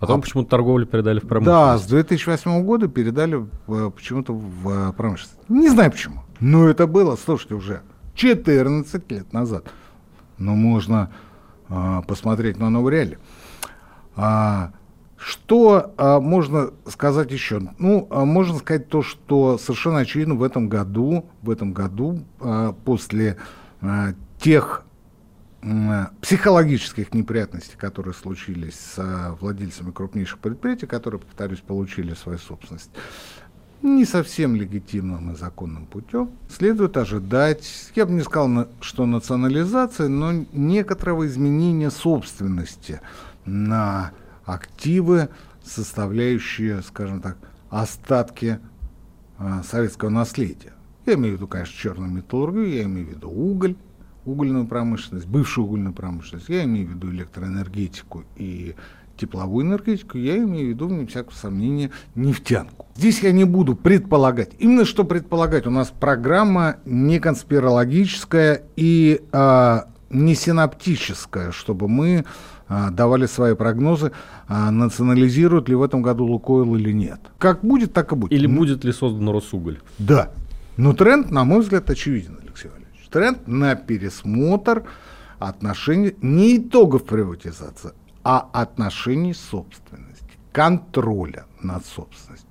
[0.00, 1.64] Потом а, почему-то торговлю передали в промышленность.
[1.64, 5.38] Да, с 2008 года передали в, почему-то в промышленность.
[5.48, 6.22] Не знаю почему.
[6.40, 7.82] Но это было, слушайте, уже
[8.14, 9.66] 14 лет назад.
[10.36, 11.10] Но можно
[11.68, 13.18] а, посмотреть на новые реалии.
[14.16, 14.72] А,
[15.18, 17.60] что а, можно сказать еще?
[17.78, 22.72] Ну, а, можно сказать то, что совершенно очевидно в этом году, в этом году а,
[22.84, 23.36] после
[23.80, 24.84] а, тех
[25.60, 32.90] а, психологических неприятностей, которые случились с а, владельцами крупнейших предприятий, которые, повторюсь, получили свою собственность,
[33.82, 40.32] не совсем легитимным и законным путем, следует ожидать, я бы не сказал, что национализация, но
[40.52, 43.00] некоторого изменения собственности
[43.44, 44.12] на
[44.48, 45.28] активы,
[45.64, 47.36] составляющие, скажем так,
[47.70, 48.58] остатки
[49.38, 50.72] э, советского наследия.
[51.06, 53.76] Я имею в виду, конечно, черную металлургию, я имею в виду уголь,
[54.24, 58.74] угольную промышленность, бывшую угольную промышленность, я имею в виду электроэнергетику и
[59.16, 62.86] тепловую энергетику, я имею в виду, вне всякого сомнения, нефтянку.
[62.94, 64.52] Здесь я не буду предполагать.
[64.58, 65.66] Именно что предполагать.
[65.66, 69.80] У нас программа не конспирологическая и э,
[70.10, 72.24] не синаптическая, чтобы мы
[72.68, 74.12] давали свои прогнозы,
[74.46, 77.20] а, национализируют ли в этом году Лукойл или нет.
[77.38, 78.32] Как будет, так и будет.
[78.32, 79.80] Или будет ли создан Росуголь.
[79.98, 80.30] Да.
[80.76, 83.08] Но тренд, на мой взгляд, очевиден, Алексей Валерьевич.
[83.10, 84.84] Тренд на пересмотр
[85.38, 92.48] отношений, не итогов приватизации, а отношений собственности, контроля над собственностью.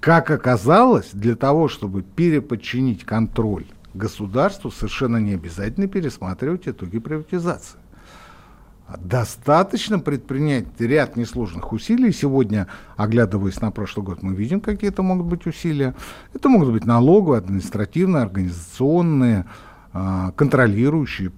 [0.00, 3.64] Как оказалось, для того, чтобы переподчинить контроль
[3.94, 7.78] государству, совершенно не обязательно пересматривать итоги приватизации.
[9.00, 12.12] Достаточно предпринять ряд несложных усилий.
[12.12, 15.94] Сегодня, оглядываясь на прошлый год, мы видим, какие это могут быть усилия.
[16.32, 19.46] Это могут быть налоговые, административные, организационные,
[19.92, 21.30] а, контролирующие,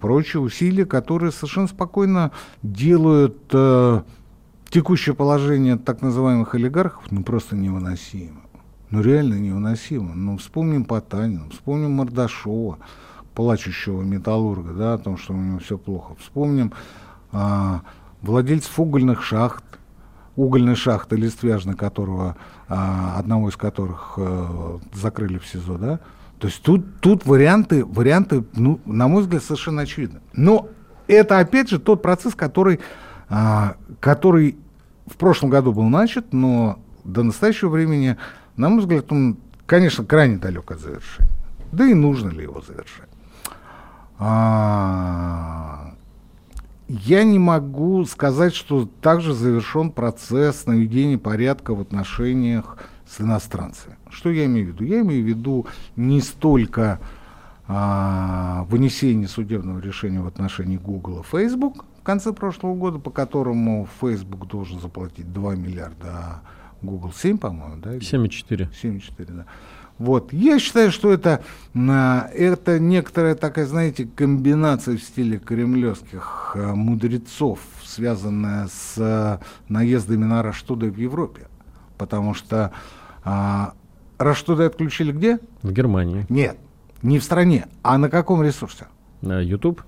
[0.00, 4.02] прочие усилия, которые совершенно спокойно делают э,
[4.70, 8.42] текущее положение так называемых олигархов ну, просто невыносимым.
[8.88, 10.24] Ну, реально невыносимым.
[10.24, 12.78] Ну, вспомним Потанина, вспомним Мордашова
[13.34, 16.14] плачущего металлурга, да, о том, что у него все плохо.
[16.20, 16.72] Вспомним
[17.32, 17.82] а,
[18.20, 19.64] владельцев угольных шахт,
[20.36, 22.36] угольной шахты Листвяжной, которого,
[22.68, 26.00] а, одного из которых а, закрыли в СИЗО, да.
[26.38, 30.20] То есть тут, тут варианты, варианты, ну, на мой взгляд, совершенно очевидны.
[30.32, 30.68] Но
[31.06, 32.80] это, опять же, тот процесс, который,
[33.28, 34.56] а, который
[35.06, 38.16] в прошлом году был начат, но до настоящего времени,
[38.56, 41.30] на мой взгляд, он, конечно, крайне далек от завершения.
[41.72, 43.08] Да и нужно ли его завершать?
[44.24, 45.94] А,
[46.86, 53.96] я не могу сказать, что также завершен процесс наведения порядка в отношениях с иностранцами.
[54.10, 54.84] Что я имею в виду?
[54.84, 57.00] Я имею в виду не столько
[57.66, 63.88] а, вынесение судебного решения в отношении Google и Facebook в конце прошлого года, по которому
[64.00, 66.42] Facebook должен заплатить 2 миллиарда, а
[66.80, 67.96] Google 7, по-моему, да?
[67.96, 68.68] 7,4.
[68.70, 69.46] 7,4, да.
[70.02, 70.32] Вот.
[70.32, 78.66] Я считаю, что это, это некоторая такая, знаете, комбинация в стиле кремлевских э, мудрецов, связанная
[78.66, 79.38] с э,
[79.68, 81.46] наездами на Раштуды в Европе.
[81.98, 82.72] Потому что
[83.22, 83.74] а,
[84.18, 85.38] Раштуды отключили где?
[85.62, 86.26] В Германии.
[86.28, 86.56] Нет,
[87.02, 87.66] не в стране.
[87.84, 88.88] А на каком ресурсе?
[89.20, 89.82] На YouTube.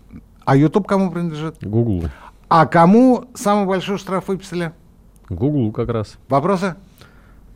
[0.45, 1.57] А YouTube кому принадлежит?
[1.61, 2.09] Google.
[2.49, 4.71] А кому самый большой штраф выписали?
[5.29, 6.19] Google как раз.
[6.29, 6.77] Вопросы?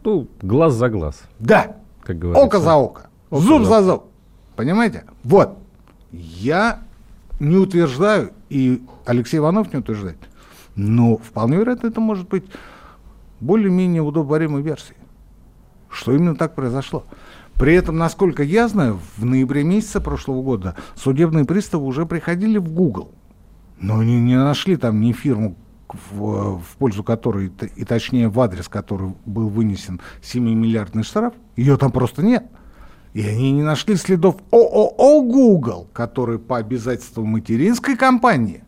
[0.02, 1.22] Ну, глаз за глаз.
[1.38, 1.76] Да
[2.08, 2.46] как говорится.
[2.46, 4.04] Око за око, око зуб за зуб.
[4.56, 5.04] Понимаете?
[5.24, 5.58] Вот.
[6.10, 6.80] Я
[7.38, 10.16] не утверждаю, и Алексей Иванов не утверждает,
[10.74, 12.44] но вполне вероятно это может быть
[13.40, 14.96] более-менее удобоваримой версией,
[15.90, 17.04] что именно так произошло.
[17.52, 22.72] При этом, насколько я знаю, в ноябре месяце прошлого года судебные приставы уже приходили в
[22.72, 23.12] Google
[23.80, 25.56] Но они не нашли там ни фирму,
[25.94, 31.92] в, в пользу которой, и точнее в адрес, который был вынесен 7-миллиардный штраф, ее там
[31.92, 32.44] просто нет.
[33.14, 38.64] И они не нашли следов ООО Google, который по обязательству материнской компании,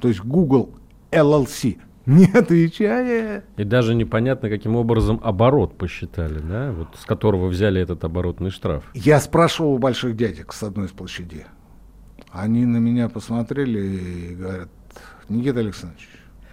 [0.00, 0.70] то есть Google
[1.10, 3.44] LLC, не отвечает.
[3.56, 8.84] И даже непонятно, каким образом оборот посчитали, да, вот с которого взяли этот оборотный штраф.
[8.94, 11.44] Я спрашивал у больших дядек с одной из площадей.
[12.30, 14.68] Они на меня посмотрели и говорят,
[15.28, 16.08] Никита Александрович,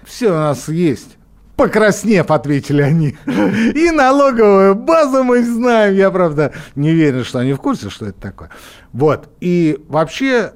[0.06, 1.18] все у нас есть.
[1.56, 3.18] Покраснев, ответили они.
[3.76, 5.94] И налоговую базу мы знаем.
[5.94, 8.50] Я, правда, не уверен, что они в курсе, что это такое.
[8.94, 9.30] Вот.
[9.42, 10.54] И вообще,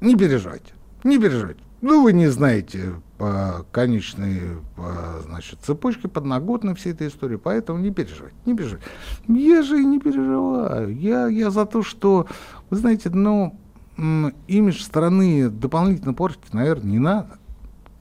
[0.00, 0.72] не переживайте.
[1.02, 1.60] Не переживайте.
[1.82, 7.90] Ну, вы не знаете по конечной по, значит, цепочке подноготной всей этой истории, поэтому не
[7.90, 8.86] переживайте, не переживайте.
[9.28, 10.94] Я же и не переживаю.
[10.96, 12.26] Я, я за то, что,
[12.70, 13.58] вы знаете, ну,
[13.96, 17.38] имидж страны дополнительно портить, наверное, не надо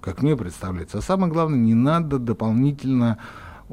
[0.05, 0.99] как мне представляется.
[0.99, 3.17] А самое главное, не надо дополнительно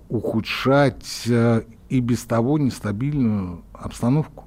[0.09, 4.45] ухудшать э, и без того нестабильную обстановку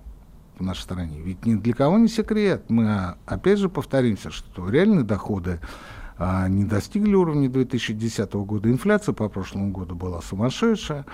[0.58, 1.22] в нашей стране.
[1.22, 2.66] Ведь ни для кого не секрет.
[2.70, 5.60] Мы а, опять же повторимся, что реальные доходы
[6.18, 8.72] а, не достигли уровня 2010 года.
[8.72, 11.06] Инфляция по прошлому году была сумасшедшая.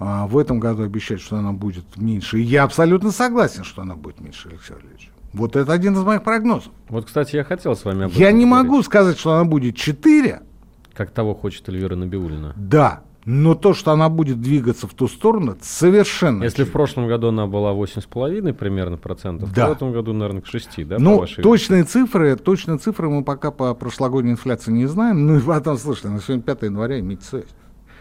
[0.00, 2.38] А, в этом году обещают, что она будет меньше.
[2.38, 5.09] Я абсолютно согласен, что она будет меньше, Алексей Валерьевич.
[5.32, 6.72] Вот это один из моих прогнозов.
[6.88, 8.70] Вот, кстати, я хотел с вами об этом Я не поговорить.
[8.70, 10.40] могу сказать, что она будет 4.
[10.94, 12.52] Как того хочет Эльвира Набиулина.
[12.56, 16.42] Да, но то, что она будет двигаться в ту сторону, совершенно.
[16.42, 16.70] Если очевидно.
[16.70, 19.66] в прошлом году она была 8,5 примерно процентов, да.
[19.66, 20.96] то в этом году, наверное, к 6, да?
[20.98, 25.26] Ну, точные цифры, точные цифры мы пока по прошлогодней инфляции не знаем.
[25.26, 27.54] Ну и потом, слушайте, на сегодня 5 января имейте совесть.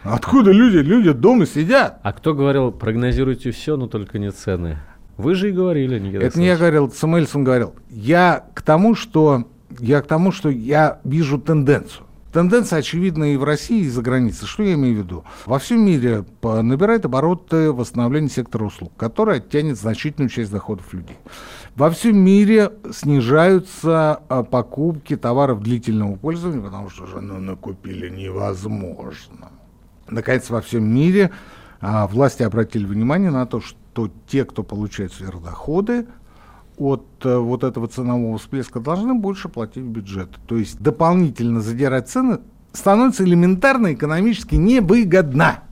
[0.03, 0.77] Откуда люди?
[0.77, 1.99] Люди дома сидят.
[2.03, 4.79] А кто говорил, прогнозируйте все, но только не цены?
[5.19, 7.75] Вы же и говорили, Никита Это не я говорил, Самуэльсон говорил.
[7.89, 9.43] Я к тому, что
[9.77, 12.05] я к тому, что я вижу тенденцию.
[12.31, 14.47] Тенденция очевидна и в России, и за границей.
[14.47, 15.25] Что я имею в виду?
[15.45, 21.17] Во всем мире набирает обороты восстановление сектора услуг, который оттянет значительную часть доходов людей.
[21.75, 29.49] Во всем мире снижаются а, покупки товаров длительного пользования, потому что же ну, накупили невозможно.
[30.07, 31.31] Наконец, во всем мире
[31.81, 36.07] а, власти обратили внимание на то, что что те, кто получает сверхдоходы
[36.77, 40.29] от э, вот этого ценового всплеска, должны больше платить в бюджет.
[40.47, 42.39] То есть дополнительно задирать цены
[42.71, 45.63] становится элементарно экономически невыгодно.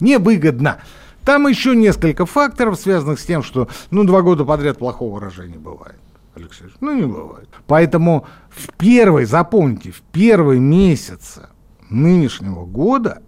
[0.00, 0.78] Невыгодно.
[1.24, 6.00] Там еще несколько факторов, связанных с тем, что ну, два года подряд плохого урожая бывает.
[6.34, 7.48] Алексей, ну не бывает.
[7.68, 11.48] Поэтому в первый, запомните, в первые месяцы
[11.88, 13.22] нынешнего года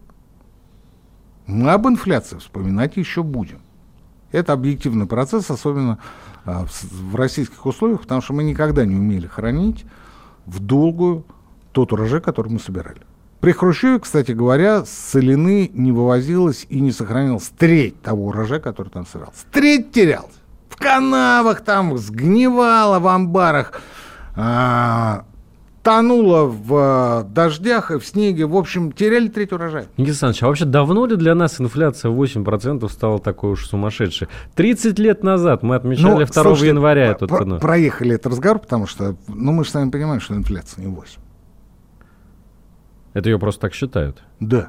[1.46, 3.60] мы об инфляции вспоминать еще будем.
[4.30, 5.98] Это объективный процесс, особенно
[6.44, 9.84] а, в, российских условиях, потому что мы никогда не умели хранить
[10.46, 11.24] в долгую
[11.72, 13.02] тот урожай, который мы собирали.
[13.40, 18.88] При Хрущеве, кстати говоря, с целины не вывозилось и не сохранилось треть того урожая, который
[18.88, 19.44] там собирался.
[19.52, 20.28] Треть терялся.
[20.68, 23.80] В канавах там сгнивало, в амбарах.
[24.34, 25.24] А,
[25.88, 28.44] тонуло в э, дождях и в снеге.
[28.44, 29.84] В общем, теряли треть урожая.
[29.96, 34.28] Никита Александрович, а вообще давно ли для нас инфляция 8% стала такой уж сумасшедшей?
[34.54, 37.58] 30 лет назад мы отмечали ну, 2 слушайте, января эту про- цену.
[37.58, 41.22] Проехали этот разговор, потому что ну, мы же сами понимаем, что инфляция не 8.
[43.14, 44.22] Это ее просто так считают?
[44.40, 44.68] Да.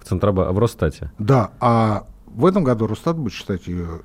[0.00, 0.52] В Центроба...
[0.52, 1.10] в Росстате?
[1.18, 4.02] Да, а в этом году Росстат будет считать ее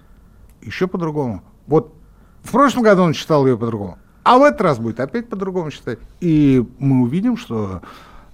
[0.63, 1.43] еще по-другому.
[1.67, 1.93] Вот
[2.41, 3.99] в прошлом году он считал ее по-другому.
[4.27, 5.99] А в этот раз будет опять по-другому считать.
[6.19, 7.81] И мы увидим, что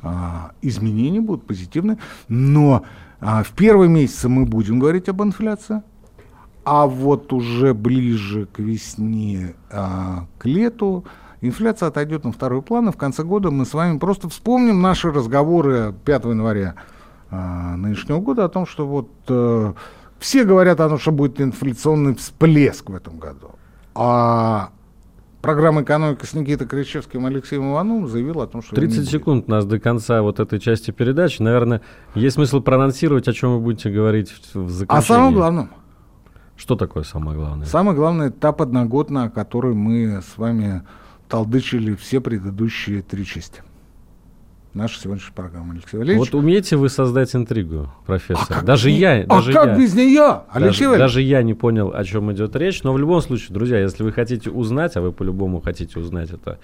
[0.01, 1.99] а, изменения будут позитивные.
[2.27, 2.81] Но
[3.19, 5.83] а, в первые месяцы мы будем говорить об инфляции.
[6.65, 11.05] А вот уже ближе к весне, а, к лету,
[11.41, 15.11] инфляция отойдет на второй план, и в конце года мы с вами просто вспомним наши
[15.11, 16.73] разговоры 5 января
[17.29, 19.75] а, нынешнего года о том, что вот а,
[20.17, 23.51] все говорят о том, что будет инфляционный всплеск в этом году.
[23.93, 24.71] А
[25.43, 28.75] программа «Экономика» с Никитой Кричевским и Алексеем Ивановым заявила о том, что...
[28.75, 31.41] 30 секунд у нас до конца вот этой части передачи.
[31.41, 31.81] Наверное,
[32.15, 34.99] есть смысл проанонсировать, о чем вы будете говорить в заключении.
[34.99, 35.69] О самом главном.
[36.55, 37.67] Что такое самое главное?
[37.67, 40.83] Самое главное– та подноготная, о которой мы с вами
[41.27, 43.61] толдычили все предыдущие три части
[44.73, 46.31] наша сегодняшняя программа, Алексей Валерьевич.
[46.31, 48.57] Вот умеете вы создать интригу, профессор?
[48.59, 51.91] А даже я, а даже как я, без нее, Алексей даже, даже я не понял,
[51.93, 52.83] о чем идет речь.
[52.83, 56.59] Но в любом случае, друзья, если вы хотите узнать, а вы по-любому хотите узнать это,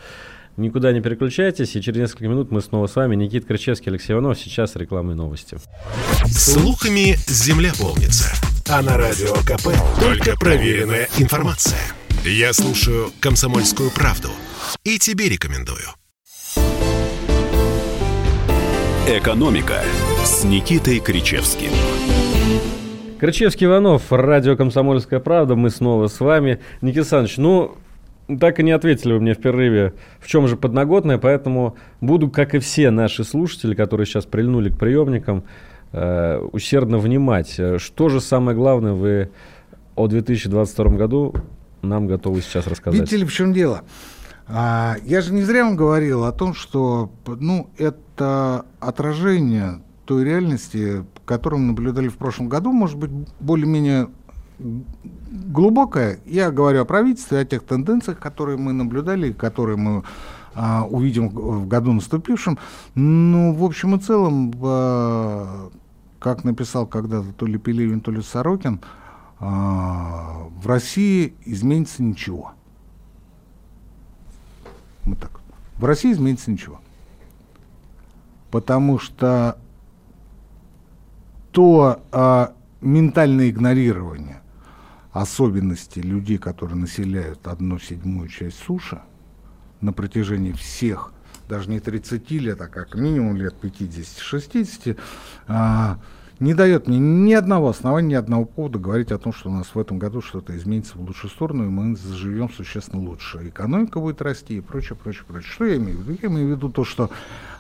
[0.58, 1.76] никуда не переключайтесь.
[1.76, 3.16] И через несколько минут мы снова с вами.
[3.16, 4.40] Никит Крычевский, Алексей Иванов.
[4.40, 5.58] Сейчас рекламные новости.
[6.28, 8.32] Слухами земля полнится.
[8.70, 11.80] А на радио КП только проверенная информация.
[12.26, 14.30] Я слушаю «Комсомольскую правду»
[14.84, 15.99] и тебе рекомендую.
[19.10, 19.82] «Экономика»
[20.24, 21.72] с Никитой Кричевским.
[23.20, 25.56] Кричевский Иванов, радио «Комсомольская правда».
[25.56, 26.60] Мы снова с вами.
[26.82, 27.72] Никита Александрович, ну,
[28.40, 32.54] так и не ответили вы мне в перерыве, в чем же подноготное, поэтому буду, как
[32.54, 35.44] и все наши слушатели, которые сейчас прильнули к приемникам,
[35.92, 37.60] э, усердно внимать.
[37.78, 39.32] Что же самое главное вы
[39.96, 41.34] о 2022 году
[41.82, 43.00] нам готовы сейчас рассказать?
[43.00, 43.82] Видите ли, в чем дело?
[44.52, 51.06] А, я же не зря вам говорил о том, что ну, это отражение той реальности,
[51.26, 54.10] которую мы наблюдали в прошлом году, может быть, более-менее
[54.58, 56.20] глубокая.
[56.26, 60.04] Я говорю о правительстве, о тех тенденциях, которые мы наблюдали, которые мы
[60.56, 62.58] а, увидим в году наступившем.
[62.96, 65.70] Ну, в общем и целом, а,
[66.20, 68.82] как написал когда-то то ли Пелевин, то ли Сорокин,
[69.40, 72.54] а, в России изменится ничего.
[75.10, 75.42] Мы так.
[75.78, 76.80] В России изменится ничего.
[78.52, 79.58] Потому что
[81.52, 84.44] то а, ментальное игнорирование
[85.12, 89.02] особенностей людей, которые населяют одну седьмую часть суши
[89.82, 91.12] на протяжении всех,
[91.48, 94.96] даже не 30 лет, а как минимум лет 50-60,
[95.48, 95.98] а,
[96.40, 99.68] не дает мне ни одного основания, ни одного повода говорить о том, что у нас
[99.74, 103.50] в этом году что-то изменится в лучшую сторону, и мы заживем существенно лучше.
[103.50, 105.52] Экономика будет расти и прочее, прочее, прочее.
[105.52, 106.20] Что я имею в виду?
[106.22, 107.10] Я имею в виду то, что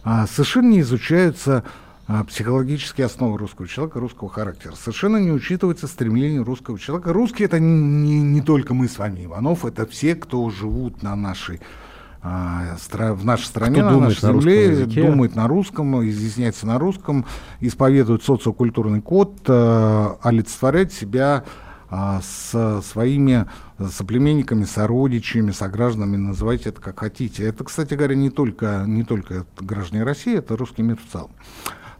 [0.03, 1.63] а, совершенно не изучаются
[2.07, 4.73] а, психологические основы русского человека, русского характера.
[4.75, 7.11] Совершенно не учитывается стремление русского человека.
[7.11, 11.15] Русские это не, не, не только мы с вами, Иванов, это все, кто живут на
[11.15, 11.59] нашей
[12.22, 17.26] в нашей стране, Кто на нашей земле, думает на русском, изъясняется на русском,
[17.61, 21.45] исповедует социокультурный код, э, олицетворяет себя
[21.89, 23.45] э, с своими
[23.80, 27.45] соплеменниками, сородичами, согражданами, называйте это как хотите.
[27.45, 31.32] Это, кстати говоря, не только, не только граждане России, это русский мир в целом.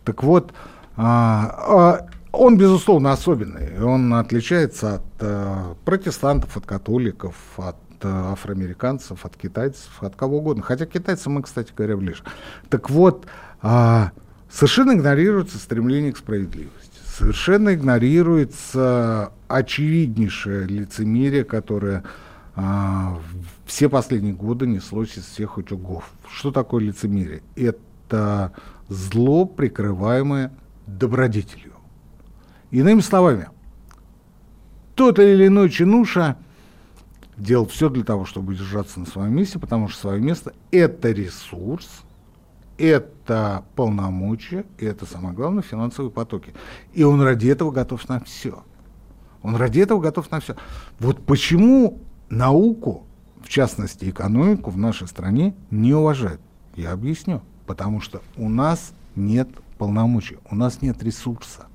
[0.04, 0.54] Так вот,
[0.98, 3.82] а, он, безусловно, особенный.
[3.82, 10.64] Он отличается от э, протестантов, от католиков, от Э, афроамериканцев, от китайцев, от кого угодно.
[10.64, 12.24] Хотя китайцам мы, кстати говоря, ближе.
[12.70, 13.28] Так вот,
[13.62, 14.12] а,
[14.50, 16.98] совершенно игнорируется стремление к справедливости.
[17.06, 22.04] Совершенно игнорируется очевиднейшее лицемерие, которое
[22.56, 23.20] а,
[23.66, 26.10] все последние годы неслось из всех утюгов.
[26.32, 27.42] Что такое лицемерие?
[27.58, 28.54] Это
[28.88, 30.54] зло, прикрываемое
[30.88, 31.74] добродетелью.
[32.72, 33.50] Иными словами,
[34.96, 36.38] тот или иной чинуша–
[37.40, 42.04] делал все для того, чтобы держаться на своем месте, потому что свое место– это ресурс,
[42.78, 46.54] это полномочия, и это, самое главное, финансовые потоки.
[46.94, 48.64] И он ради этого готов на все.
[49.42, 50.56] Он ради этого готов на все.
[51.00, 53.06] Вот почему науку,
[53.42, 56.42] в частности экономику, в нашей стране не уважают?
[56.76, 57.42] Я объясню.
[57.66, 61.68] Потому что у нас нет полномочий, у нас нет ресурса.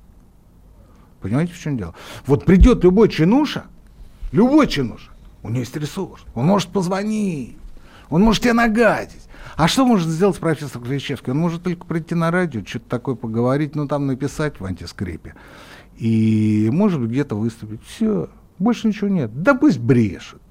[1.21, 1.95] Понимаете, в чем дело?
[2.25, 3.63] Вот придет любой чинуша,
[4.31, 5.11] любой чинуша,
[5.45, 6.23] у него есть ресурс.
[6.33, 7.57] Он может позвонить.
[8.09, 9.21] Он может тебе нагадить.
[9.55, 11.31] А что может сделать профессор Клещевский?
[11.31, 15.35] Он может только прийти на радио, что-то такое поговорить, ну там написать в антискрипе.
[15.97, 17.81] И может где-то выступить.
[17.85, 18.29] Все.
[18.57, 19.43] Больше ничего нет.
[19.43, 20.41] Да пусть брешет.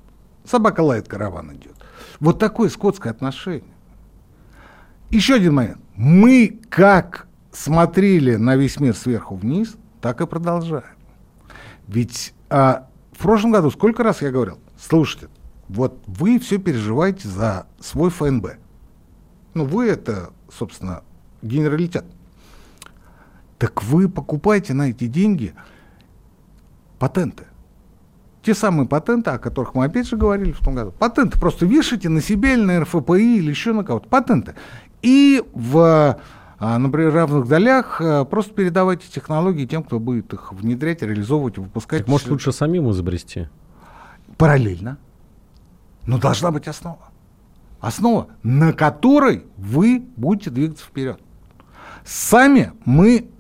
[0.45, 1.75] Собака лает, караван идет.
[2.21, 3.75] Вот такое скотское отношение.
[5.11, 5.81] Еще один момент.
[5.97, 10.85] Мы как смотрели на весь мир сверху вниз, так и продолжаем.
[11.89, 14.59] Ведь а, в прошлом году сколько раз я говорил,
[14.89, 15.29] слушайте,
[15.69, 18.57] вот вы все переживаете за свой ФНБ.
[19.55, 21.03] Ну, вы это, собственно,
[21.43, 22.05] генералитет.
[23.59, 25.55] Так вы покупаете на эти деньги
[26.99, 27.45] патенты.
[28.43, 30.93] Те самые патенты, о которых мы опять же говорили в том году.
[30.93, 34.09] Патенты просто вешайте на себя или на РФПИ или еще на кого-то.
[34.09, 34.55] Патенты.
[35.01, 36.19] И в,
[36.59, 42.01] а, например, равных долях а, просто передавайте технологии тем, кто будет их внедрять, реализовывать, выпускать.
[42.01, 43.49] Так может лучше самим изобрести?
[44.37, 44.99] Параллельно.
[46.07, 47.11] Но должна быть основа.
[47.81, 51.21] Основа, на которой вы будете двигаться вперед.
[52.05, 53.31] Сами мы,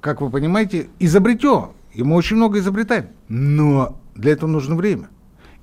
[0.00, 1.72] как вы понимаете, изобретем.
[1.92, 3.08] И мы очень много изобретаем.
[3.28, 5.08] Но для этого нужно время.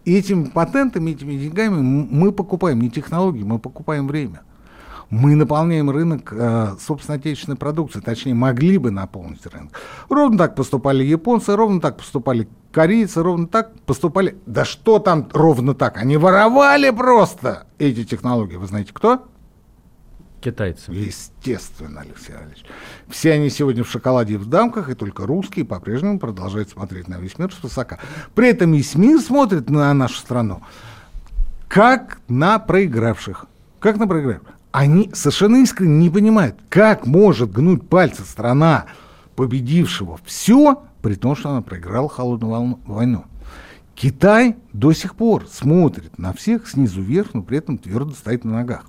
[0.06, 4.42] И этими патентами, этими деньгами мы покупаем не технологии, мы покупаем время
[5.10, 9.80] мы наполняем рынок э, собственно отечественной продукции, точнее могли бы наполнить рынок.
[10.10, 14.38] Ровно так поступали японцы, ровно так поступали корейцы, ровно так поступали.
[14.46, 15.98] Да что там ровно так?
[15.98, 18.58] Они воровали просто эти технологии.
[18.58, 19.28] Вы знаете кто?
[20.42, 20.92] Китайцы.
[20.92, 22.64] Естественно, Алексей Иванович.
[23.08, 27.16] Все они сегодня в шоколаде и в дамках, и только русские по-прежнему продолжают смотреть на
[27.16, 27.98] весь мир с высока.
[28.36, 30.62] При этом весь мир смотрит на нашу страну
[31.68, 33.46] как на проигравших.
[33.80, 34.57] Как на проигравших.
[34.78, 38.86] Они совершенно искренне не понимают, как может гнуть пальцы страна,
[39.36, 43.26] победившего все, при том, что она проиграла холодную войну.
[43.96, 48.52] Китай до сих пор смотрит на всех снизу вверх, но при этом твердо стоит на
[48.52, 48.86] ногах.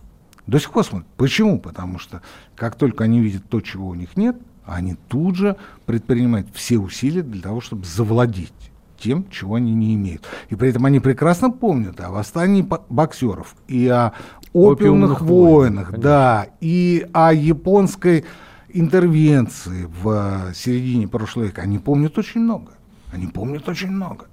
[0.47, 1.09] До сих пор смотрит.
[1.17, 1.59] Почему?
[1.59, 2.21] Потому что
[2.55, 4.37] как только они видят то, чего у них нет,
[4.67, 8.53] они тут же предпринимают все усилия для того, чтобы завладеть
[8.99, 10.27] тем, чего они не имеют.
[10.51, 14.13] И при этом они прекрасно помнят о восстании боксеров и о
[14.59, 18.25] опиумных, опиумных войнах, войнах да, и о японской
[18.69, 21.63] интервенции в середине прошлого века.
[21.63, 22.73] Они помнят очень много.
[23.13, 24.27] Они помнят очень много.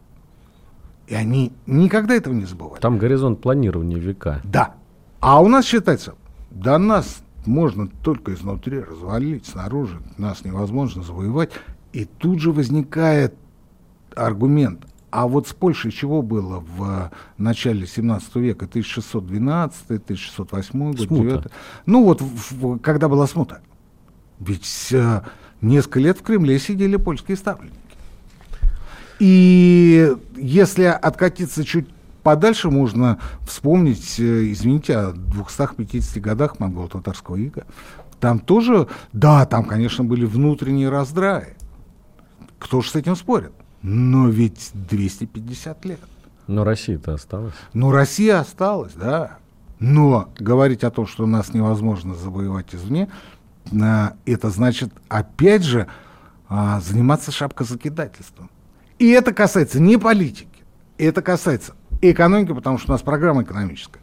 [1.07, 2.81] И они никогда этого не забывают.
[2.81, 4.41] Там горизонт планирования века.
[4.43, 4.73] Да.
[5.19, 6.15] А у нас считается,
[6.51, 11.51] да нас можно только изнутри развалить, снаружи нас невозможно завоевать.
[11.93, 13.35] И тут же возникает
[14.15, 14.85] аргумент.
[15.15, 18.65] А вот с Польшей чего было в начале 17 века?
[18.65, 21.23] 1612, 1608 год, смута.
[21.23, 21.43] 9.
[21.85, 23.61] Ну вот, в, когда была смута.
[24.39, 25.21] Ведь э,
[25.61, 27.77] несколько лет в Кремле сидели польские ставленники.
[29.19, 31.87] И если откатиться чуть
[32.21, 37.65] подальше, можно вспомнить, э, извините, о 250 годах монголо-татарского ига.
[38.19, 41.55] Там тоже, да, там, конечно, были внутренние раздраи.
[42.59, 43.53] Кто же с этим спорит?
[43.87, 45.99] Но ведь 250 лет.
[46.47, 47.53] Но Россия-то осталась.
[47.73, 49.37] Ну, Россия осталась, да.
[49.77, 53.09] Но говорить о том, что нас невозможно завоевать извне,
[53.79, 55.85] а, это значит, опять же,
[56.49, 58.49] а, заниматься шапкозакидательством.
[58.97, 60.63] И это касается не политики,
[60.97, 64.01] это касается экономики, потому что у нас программа экономическая.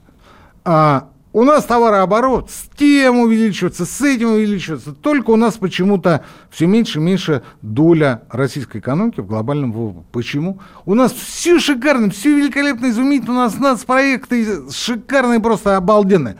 [0.64, 4.92] А у нас товарооборот с тем увеличивается, с этим увеличивается.
[4.92, 10.04] Только у нас почему-то все меньше и меньше доля российской экономики в глобальном ВВП.
[10.12, 10.60] Почему?
[10.84, 13.32] У нас все шикарно, все великолепно, изумительно.
[13.32, 16.36] У нас нацпроекты шикарные, просто обалденные.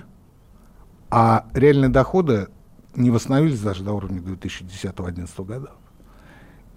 [1.11, 2.49] А реальные доходы
[2.95, 5.71] не восстановились даже до уровня 2010-2011 года.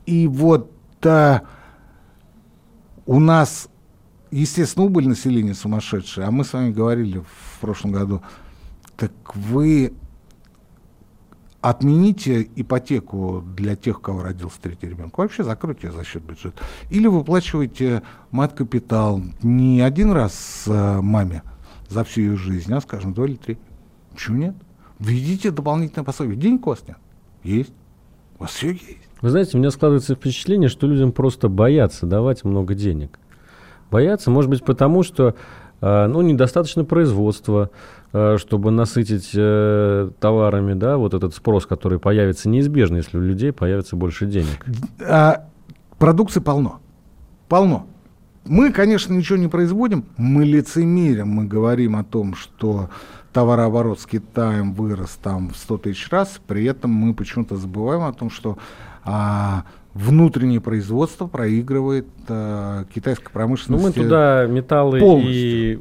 [0.05, 0.71] И вот
[1.05, 1.41] а,
[3.05, 3.67] у нас
[4.31, 6.27] естественно, убыль населения сумасшедшая.
[6.27, 8.21] А мы с вами говорили в прошлом году,
[8.97, 9.93] так вы
[11.61, 15.17] отмените ипотеку для тех, кого родился третий ребенок.
[15.17, 16.63] Вообще закройте за счет бюджета.
[16.91, 21.41] Или выплачивайте мат-капитал не один раз э, маме
[21.89, 23.57] за всю ее жизнь, а, скажем, два или три.
[24.11, 24.55] Почему нет?
[24.99, 26.35] Введите дополнительное пособие.
[26.35, 26.97] Денег у вас нет?
[27.43, 27.73] Есть.
[28.37, 29.09] У вас все есть.
[29.21, 33.19] Вы знаете, у меня складывается впечатление, что людям просто боятся давать много денег.
[33.91, 35.35] Боятся, может быть, потому что
[35.81, 37.69] э, ну, недостаточно производства,
[38.13, 43.51] э, чтобы насытить э, товарами, да, вот этот спрос, который появится неизбежно, если у людей
[43.51, 44.65] появится больше денег.
[45.01, 45.45] А,
[45.97, 46.79] продукции полно.
[47.47, 47.87] Полно.
[48.45, 52.89] Мы, конечно, ничего не производим, мы лицемерим, мы говорим о том, что
[53.33, 58.13] товарооборот с Китаем вырос там в 100 тысяч раз, при этом мы почему-то забываем о
[58.13, 58.57] том, что
[59.03, 59.65] а,
[59.95, 63.97] внутреннее производство проигрывает э, китайской промышленности.
[63.97, 65.33] Ну, мы туда металлы полностью.
[65.33, 65.79] и...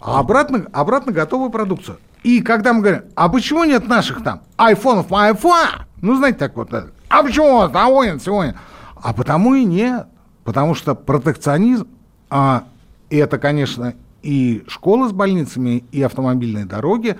[0.00, 1.98] А обратно, обратно готовую продукцию.
[2.22, 5.82] И когда мы говорим, а почему нет наших там айфонов по iPhone?
[6.00, 8.56] Ну, знаете, так вот, а почему доволен сегодня?
[8.94, 10.06] А потому и нет.
[10.44, 11.88] Потому что протекционизм,
[12.30, 12.64] а,
[13.10, 17.18] это, конечно, и школы с больницами, и автомобильные дороги,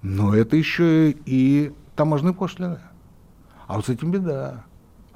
[0.00, 2.78] но это еще и таможенные пошлины.
[3.66, 4.64] А вот с этим беда.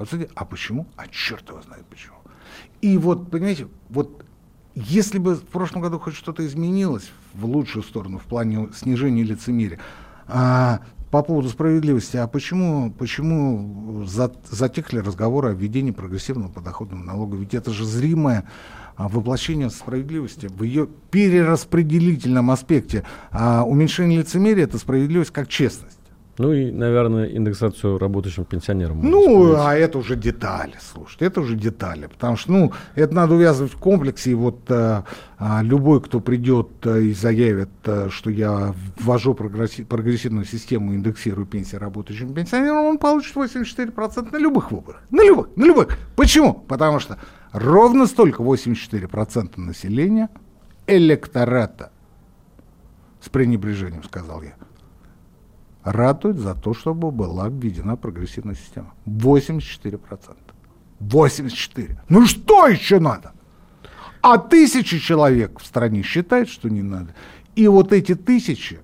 [0.05, 0.87] Кстати, а почему?
[0.97, 2.17] А черт его знает почему.
[2.81, 4.25] И вот, понимаете, вот
[4.75, 9.81] если бы в прошлом году хоть что-то изменилось в лучшую сторону в плане снижения лицемерия,
[10.29, 10.81] а,
[11.11, 17.37] по поводу справедливости, а почему, почему затихли разговоры о введении прогрессивного подоходного налога?
[17.37, 18.45] Ведь это же зримое
[18.97, 23.05] а, воплощение справедливости в ее перераспределительном аспекте.
[23.31, 25.96] А уменьшение лицемерия– это справедливость как честность.
[26.39, 29.01] Ну и, наверное, индексацию работающим пенсионерам.
[29.03, 32.07] Ну, а это уже детали, слушайте, это уже детали.
[32.09, 34.33] Потому что, ну, это надо увязывать в комплексе.
[34.33, 35.05] И вот а,
[35.39, 41.47] а, любой, кто придет а, и заявит, а, что я ввожу прогресси- прогрессивную систему, индексирую
[41.47, 45.03] пенсии работающим пенсионерам, он получит 84% на любых выборах.
[45.11, 45.99] На любых, на любых.
[46.17, 46.53] Почему?
[46.53, 47.19] Потому что
[47.53, 50.29] ровно столько, 84% населения,
[50.87, 51.91] электората,
[53.23, 54.55] с пренебрежением сказал я,
[55.87, 58.93] ратуют за то, чтобы была введена прогрессивная система.
[59.07, 60.01] 84%.
[61.01, 61.97] 84%.
[62.09, 63.33] Ну что еще надо?
[64.21, 67.15] А тысячи человек в стране считают, что не надо.
[67.55, 68.81] И вот эти тысячи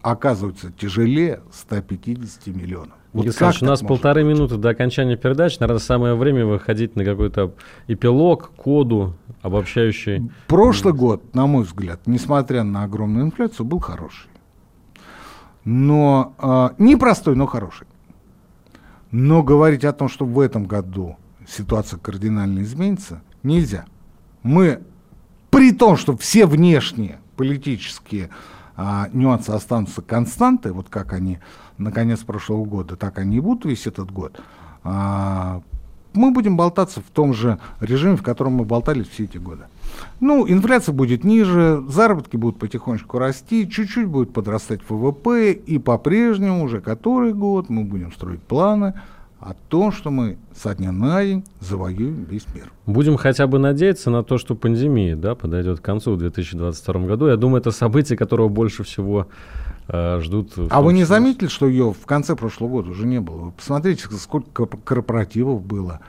[0.00, 2.94] оказываются тяжелее 150 миллионов.
[3.12, 4.34] Вот Александр, у нас полторы быть?
[4.34, 5.58] минуты до окончания передачи.
[5.60, 7.54] Наверное, самое время выходить на какой-то
[7.88, 10.30] эпилог, коду, обобщающий.
[10.46, 14.28] Прошлый год, на мой взгляд, несмотря на огромную инфляцию, был хороший.
[15.68, 17.86] Но э, непростой, но хороший.
[19.10, 23.84] Но говорить о том, что в этом году ситуация кардинально изменится, нельзя.
[24.42, 24.80] Мы,
[25.50, 28.30] при том, что все внешние политические
[28.76, 31.38] а, нюансы останутся константы, вот как они
[31.76, 34.40] на конец прошлого года, так они и будут весь этот год,
[34.84, 35.60] а,
[36.14, 39.64] мы будем болтаться в том же режиме, в котором мы болтали все эти годы.
[40.20, 46.80] Ну, инфляция будет ниже, заработки будут потихонечку расти, чуть-чуть будет подрастать ВВП, и по-прежнему уже
[46.80, 48.94] который год мы будем строить планы
[49.40, 52.72] о том, что мы со дня на день завоюем весь мир.
[52.86, 57.28] Будем хотя бы надеяться на то, что пандемия да, подойдет к концу в 2022 году.
[57.28, 59.28] Я думаю, это событие, которого больше всего
[59.86, 60.54] э, ждут.
[60.70, 63.50] А вы не заметили, что ее в конце прошлого года уже не было?
[63.50, 66.00] Посмотрите, сколько корпоративов было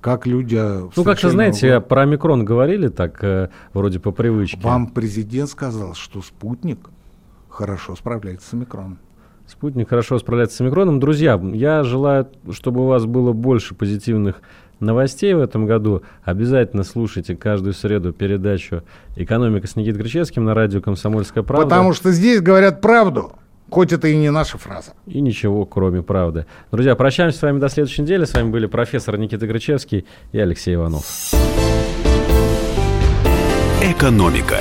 [0.00, 0.56] как люди...
[0.96, 4.58] Ну, как-то, знаете, про микрон говорили так, э, вроде по привычке.
[4.62, 6.90] Вам президент сказал, что спутник
[7.48, 8.98] хорошо справляется с микроном.
[9.46, 11.00] Спутник хорошо справляется с микроном.
[11.00, 14.42] Друзья, я желаю, чтобы у вас было больше позитивных
[14.78, 16.02] новостей в этом году.
[16.22, 18.82] Обязательно слушайте каждую среду передачу
[19.16, 21.64] «Экономика» с Никитой Кричевским на радио «Комсомольская правда».
[21.64, 23.32] Потому что здесь говорят правду.
[23.70, 24.94] Хоть это и не наша фраза.
[25.06, 26.46] И ничего, кроме правды.
[26.72, 28.24] Друзья, прощаемся с вами до следующей недели.
[28.24, 31.04] С вами были профессор Никита Грачевский и Алексей Иванов.
[33.82, 34.58] Экономика.